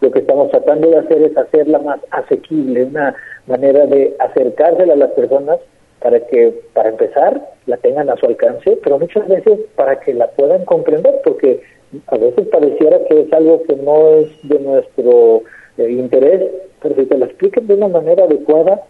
lo 0.00 0.10
que 0.10 0.20
estamos 0.20 0.50
tratando 0.50 0.88
de 0.88 0.98
hacer 0.98 1.20
es 1.22 1.36
hacerla 1.36 1.80
más 1.80 2.00
asequible, 2.10 2.84
una 2.84 3.14
manera 3.46 3.86
de 3.86 4.14
acercársela 4.20 4.92
a 4.92 4.96
las 4.96 5.10
personas 5.10 5.58
para 6.02 6.20
que, 6.26 6.52
para 6.72 6.90
empezar, 6.90 7.40
la 7.66 7.76
tengan 7.76 8.10
a 8.10 8.16
su 8.16 8.26
alcance, 8.26 8.78
pero 8.82 8.98
muchas 8.98 9.28
veces 9.28 9.60
para 9.76 10.00
que 10.00 10.14
la 10.14 10.28
puedan 10.28 10.64
comprender, 10.64 11.20
porque 11.24 11.62
a 12.08 12.16
veces 12.16 12.48
pareciera 12.48 12.98
que 13.08 13.20
es 13.20 13.32
algo 13.32 13.62
que 13.64 13.76
no 13.76 14.08
es 14.16 14.28
de 14.42 14.58
nuestro 14.58 15.42
eh, 15.78 15.90
interés, 15.90 16.50
pero 16.82 16.94
si 16.96 17.06
te 17.06 17.18
lo 17.18 17.26
expliquen 17.26 17.66
de 17.66 17.74
una 17.74 17.88
manera 17.88 18.24
adecuada, 18.24 18.82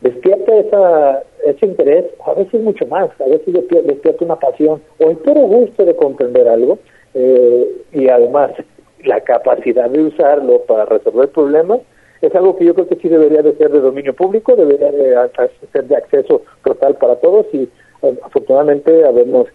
despierta 0.00 0.56
esa, 0.56 1.22
ese 1.44 1.66
interés, 1.66 2.04
a 2.24 2.34
veces 2.34 2.62
mucho 2.62 2.86
más, 2.86 3.10
a 3.20 3.24
veces 3.24 3.52
despierta 3.84 4.24
una 4.24 4.36
pasión 4.36 4.80
o 4.98 5.10
el 5.10 5.16
puro 5.16 5.40
gusto 5.40 5.84
de 5.84 5.96
comprender 5.96 6.48
algo 6.48 6.78
eh, 7.14 7.68
y 7.92 8.08
además 8.08 8.52
la 9.04 9.20
capacidad 9.20 9.90
de 9.90 10.02
usarlo 10.02 10.62
para 10.62 10.84
resolver 10.84 11.28
problemas 11.30 11.80
es 12.20 12.34
algo 12.34 12.56
que 12.56 12.64
yo 12.64 12.74
creo 12.74 12.88
que 12.88 12.96
sí 12.96 13.08
debería 13.08 13.42
de 13.42 13.56
ser 13.56 13.70
de 13.70 13.80
dominio 13.80 14.14
público, 14.14 14.56
debería 14.56 14.90
de 14.90 15.14
ser 15.72 15.84
de 15.84 15.96
acceso 15.96 16.42
total 16.64 16.96
para 16.96 17.16
todos 17.16 17.46
y 17.52 17.68
eh, 18.02 18.18
afortunadamente 18.22 19.04
habemos 19.04 19.46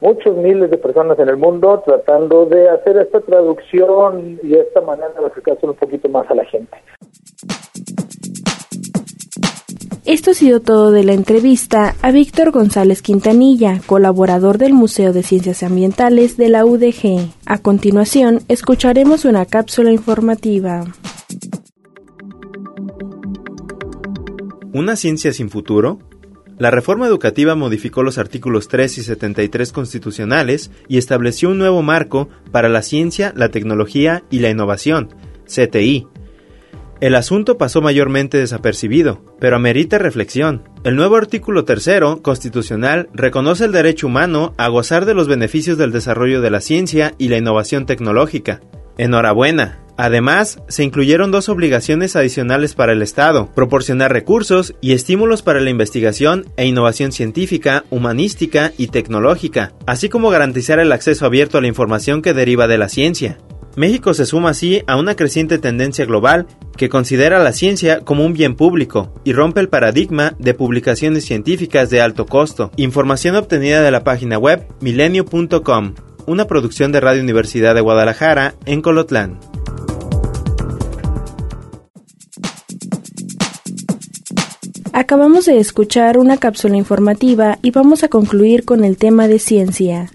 muchos 0.00 0.36
miles 0.36 0.70
de 0.70 0.78
personas 0.78 1.18
en 1.18 1.28
el 1.28 1.36
mundo 1.36 1.82
tratando 1.84 2.46
de 2.46 2.68
hacer 2.68 2.96
esta 2.96 3.20
traducción 3.20 4.38
y 4.42 4.54
esta 4.54 4.80
manera 4.80 5.10
de 5.18 5.26
acercarse 5.26 5.66
un 5.66 5.74
poquito 5.74 6.08
más 6.08 6.30
a 6.30 6.34
la 6.34 6.44
gente. 6.44 6.76
Esto 10.06 10.32
ha 10.32 10.34
sido 10.34 10.60
todo 10.60 10.90
de 10.90 11.04
la 11.04 11.12
entrevista 11.12 11.94
a 12.02 12.10
Víctor 12.10 12.50
González 12.50 13.00
Quintanilla, 13.00 13.80
colaborador 13.86 14.58
del 14.58 14.72
Museo 14.72 15.12
de 15.12 15.22
Ciencias 15.22 15.62
Ambientales 15.62 16.36
de 16.36 16.48
la 16.48 16.64
UDG. 16.64 17.30
A 17.46 17.58
continuación, 17.58 18.40
escucharemos 18.48 19.24
una 19.24 19.44
cápsula 19.44 19.92
informativa. 19.92 20.84
¿Una 24.72 24.96
ciencia 24.96 25.32
sin 25.32 25.50
futuro? 25.50 25.98
La 26.58 26.70
reforma 26.70 27.06
educativa 27.06 27.54
modificó 27.54 28.02
los 28.02 28.18
artículos 28.18 28.68
3 28.68 28.98
y 28.98 29.02
73 29.02 29.72
constitucionales 29.72 30.70
y 30.88 30.98
estableció 30.98 31.50
un 31.50 31.58
nuevo 31.58 31.82
marco 31.82 32.28
para 32.52 32.68
la 32.68 32.82
ciencia, 32.82 33.32
la 33.34 33.48
tecnología 33.50 34.24
y 34.30 34.40
la 34.40 34.50
innovación, 34.50 35.08
CTI, 35.46 36.06
el 37.00 37.14
asunto 37.14 37.56
pasó 37.56 37.80
mayormente 37.80 38.36
desapercibido, 38.36 39.22
pero 39.40 39.56
amerita 39.56 39.96
reflexión. 39.96 40.64
El 40.84 40.96
nuevo 40.96 41.16
artículo 41.16 41.64
tercero 41.64 42.20
constitucional 42.20 43.08
reconoce 43.14 43.64
el 43.64 43.72
derecho 43.72 44.06
humano 44.06 44.52
a 44.58 44.68
gozar 44.68 45.06
de 45.06 45.14
los 45.14 45.26
beneficios 45.26 45.78
del 45.78 45.92
desarrollo 45.92 46.42
de 46.42 46.50
la 46.50 46.60
ciencia 46.60 47.14
y 47.16 47.28
la 47.28 47.38
innovación 47.38 47.86
tecnológica. 47.86 48.60
Enhorabuena. 49.00 49.78
Además, 49.96 50.58
se 50.68 50.84
incluyeron 50.84 51.30
dos 51.30 51.48
obligaciones 51.48 52.16
adicionales 52.16 52.74
para 52.74 52.92
el 52.92 53.00
Estado, 53.00 53.50
proporcionar 53.54 54.12
recursos 54.12 54.74
y 54.82 54.92
estímulos 54.92 55.40
para 55.40 55.60
la 55.60 55.70
investigación 55.70 56.44
e 56.58 56.66
innovación 56.66 57.10
científica, 57.10 57.84
humanística 57.88 58.72
y 58.76 58.88
tecnológica, 58.88 59.72
así 59.86 60.10
como 60.10 60.28
garantizar 60.28 60.78
el 60.80 60.92
acceso 60.92 61.24
abierto 61.24 61.56
a 61.56 61.62
la 61.62 61.66
información 61.66 62.20
que 62.20 62.34
deriva 62.34 62.66
de 62.66 62.76
la 62.76 62.90
ciencia. 62.90 63.38
México 63.76 64.12
se 64.12 64.26
suma 64.26 64.50
así 64.50 64.82
a 64.86 64.96
una 64.96 65.16
creciente 65.16 65.58
tendencia 65.58 66.04
global 66.04 66.46
que 66.76 66.90
considera 66.90 67.38
la 67.38 67.52
ciencia 67.52 68.00
como 68.00 68.26
un 68.26 68.34
bien 68.34 68.56
público 68.56 69.14
y 69.24 69.32
rompe 69.32 69.60
el 69.60 69.68
paradigma 69.68 70.34
de 70.38 70.54
publicaciones 70.54 71.24
científicas 71.24 71.88
de 71.88 72.02
alto 72.02 72.26
costo. 72.26 72.70
Información 72.76 73.36
obtenida 73.36 73.80
de 73.80 73.90
la 73.90 74.04
página 74.04 74.38
web 74.38 74.66
milenio.com, 74.80 75.94
una 76.26 76.46
producción 76.46 76.92
de 76.92 77.00
Radio 77.00 77.22
Universidad 77.22 77.74
de 77.74 77.80
Guadalajara 77.80 78.54
en 78.66 78.82
Colotlán. 78.82 79.38
Acabamos 84.92 85.46
de 85.46 85.58
escuchar 85.58 86.18
una 86.18 86.36
cápsula 86.36 86.76
informativa 86.76 87.58
y 87.62 87.70
vamos 87.70 88.04
a 88.04 88.08
concluir 88.08 88.64
con 88.64 88.84
el 88.84 88.96
tema 88.96 89.28
de 89.28 89.38
ciencia. 89.38 90.10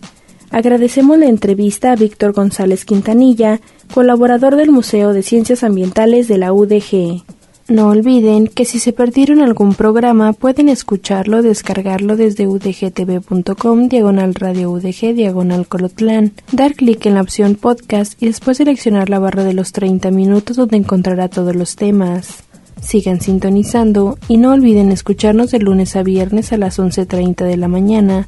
Agradecemos 0.52 1.18
la 1.18 1.26
entrevista 1.26 1.92
a 1.92 1.96
Víctor 1.96 2.34
González 2.34 2.86
Quintanilla, 2.86 3.60
colaborador 3.94 4.56
del 4.56 4.72
Museo 4.72 5.12
de 5.14 5.24
Ciencias 5.24 5.64
Ambientales 5.64 6.28
de 6.28 6.38
la 6.38 6.54
UDG. 6.54 7.24
No 7.68 7.88
olviden 7.88 8.46
que 8.46 8.64
si 8.64 8.78
se 8.78 8.94
perdieron 8.94 9.42
algún 9.42 9.74
programa 9.74 10.34
pueden 10.34 10.70
escucharlo 10.70 11.38
o 11.38 11.42
descargarlo 11.42 12.16
desde 12.16 12.48
udgtv.com 12.48 13.88
diagonal 13.88 14.36
radio 14.36 14.70
udg 14.70 15.16
diagonal 15.16 15.68
colotlán, 15.68 16.34
dar 16.52 16.76
clic 16.76 17.08
en 17.08 17.16
la 17.16 17.22
opción 17.22 17.56
podcast 17.56 18.22
y 18.22 18.28
después 18.28 18.58
seleccionar 18.58 19.10
la 19.10 19.18
barra 19.18 19.44
de 19.44 19.54
los 19.54 19.72
30 19.72 20.12
minutos 20.12 20.58
donde 20.58 20.78
encontrará 20.78 21.28
todos 21.28 21.56
los 21.56 21.76
temas. 21.76 22.44
Sigan 22.84 23.20
sintonizando 23.20 24.20
y 24.28 24.38
no 24.38 24.52
olviden 24.52 24.92
escucharnos 24.92 25.50
de 25.50 25.58
lunes 25.58 25.96
a 25.96 26.04
viernes 26.04 26.54
a 26.54 26.58
las 26.58 26.78
11.30 26.78 27.46
de 27.46 27.58
la 27.58 27.68
mañana 27.68 28.28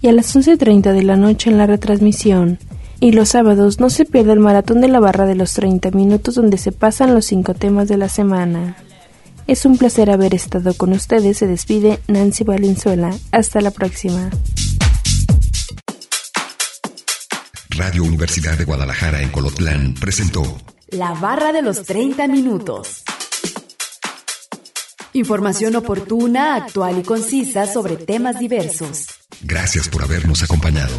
y 0.00 0.08
a 0.08 0.12
las 0.12 0.34
11.30 0.34 0.94
de 0.94 1.02
la 1.02 1.16
noche 1.16 1.50
en 1.50 1.58
la 1.58 1.66
retransmisión. 1.66 2.58
Y 3.00 3.12
los 3.12 3.28
sábados 3.28 3.78
no 3.78 3.90
se 3.90 4.04
pierda 4.04 4.32
el 4.32 4.40
maratón 4.40 4.80
de 4.80 4.88
la 4.88 4.98
barra 4.98 5.26
de 5.26 5.36
los 5.36 5.52
30 5.52 5.92
minutos 5.92 6.34
donde 6.34 6.58
se 6.58 6.72
pasan 6.72 7.14
los 7.14 7.26
cinco 7.26 7.54
temas 7.54 7.88
de 7.88 7.96
la 7.96 8.08
semana. 8.08 8.76
Es 9.46 9.64
un 9.64 9.78
placer 9.78 10.10
haber 10.10 10.34
estado 10.34 10.74
con 10.74 10.92
ustedes. 10.92 11.38
Se 11.38 11.46
despide 11.46 12.00
Nancy 12.08 12.44
Valenzuela. 12.44 13.14
Hasta 13.32 13.60
la 13.60 13.70
próxima. 13.70 14.30
Radio 17.70 18.02
Universidad 18.02 18.58
de 18.58 18.64
Guadalajara 18.64 19.22
en 19.22 19.30
Colotlán 19.30 19.94
presentó 19.94 20.42
La 20.88 21.14
barra 21.14 21.52
de 21.52 21.62
los 21.62 21.84
30 21.84 22.26
minutos. 22.26 23.04
Información 25.12 25.76
oportuna, 25.76 26.56
actual 26.56 26.98
y 26.98 27.02
concisa 27.04 27.72
sobre 27.72 27.96
temas 27.96 28.38
diversos. 28.40 29.06
Gracias 29.42 29.88
por 29.88 30.02
habernos 30.02 30.42
acompañado. 30.42 30.94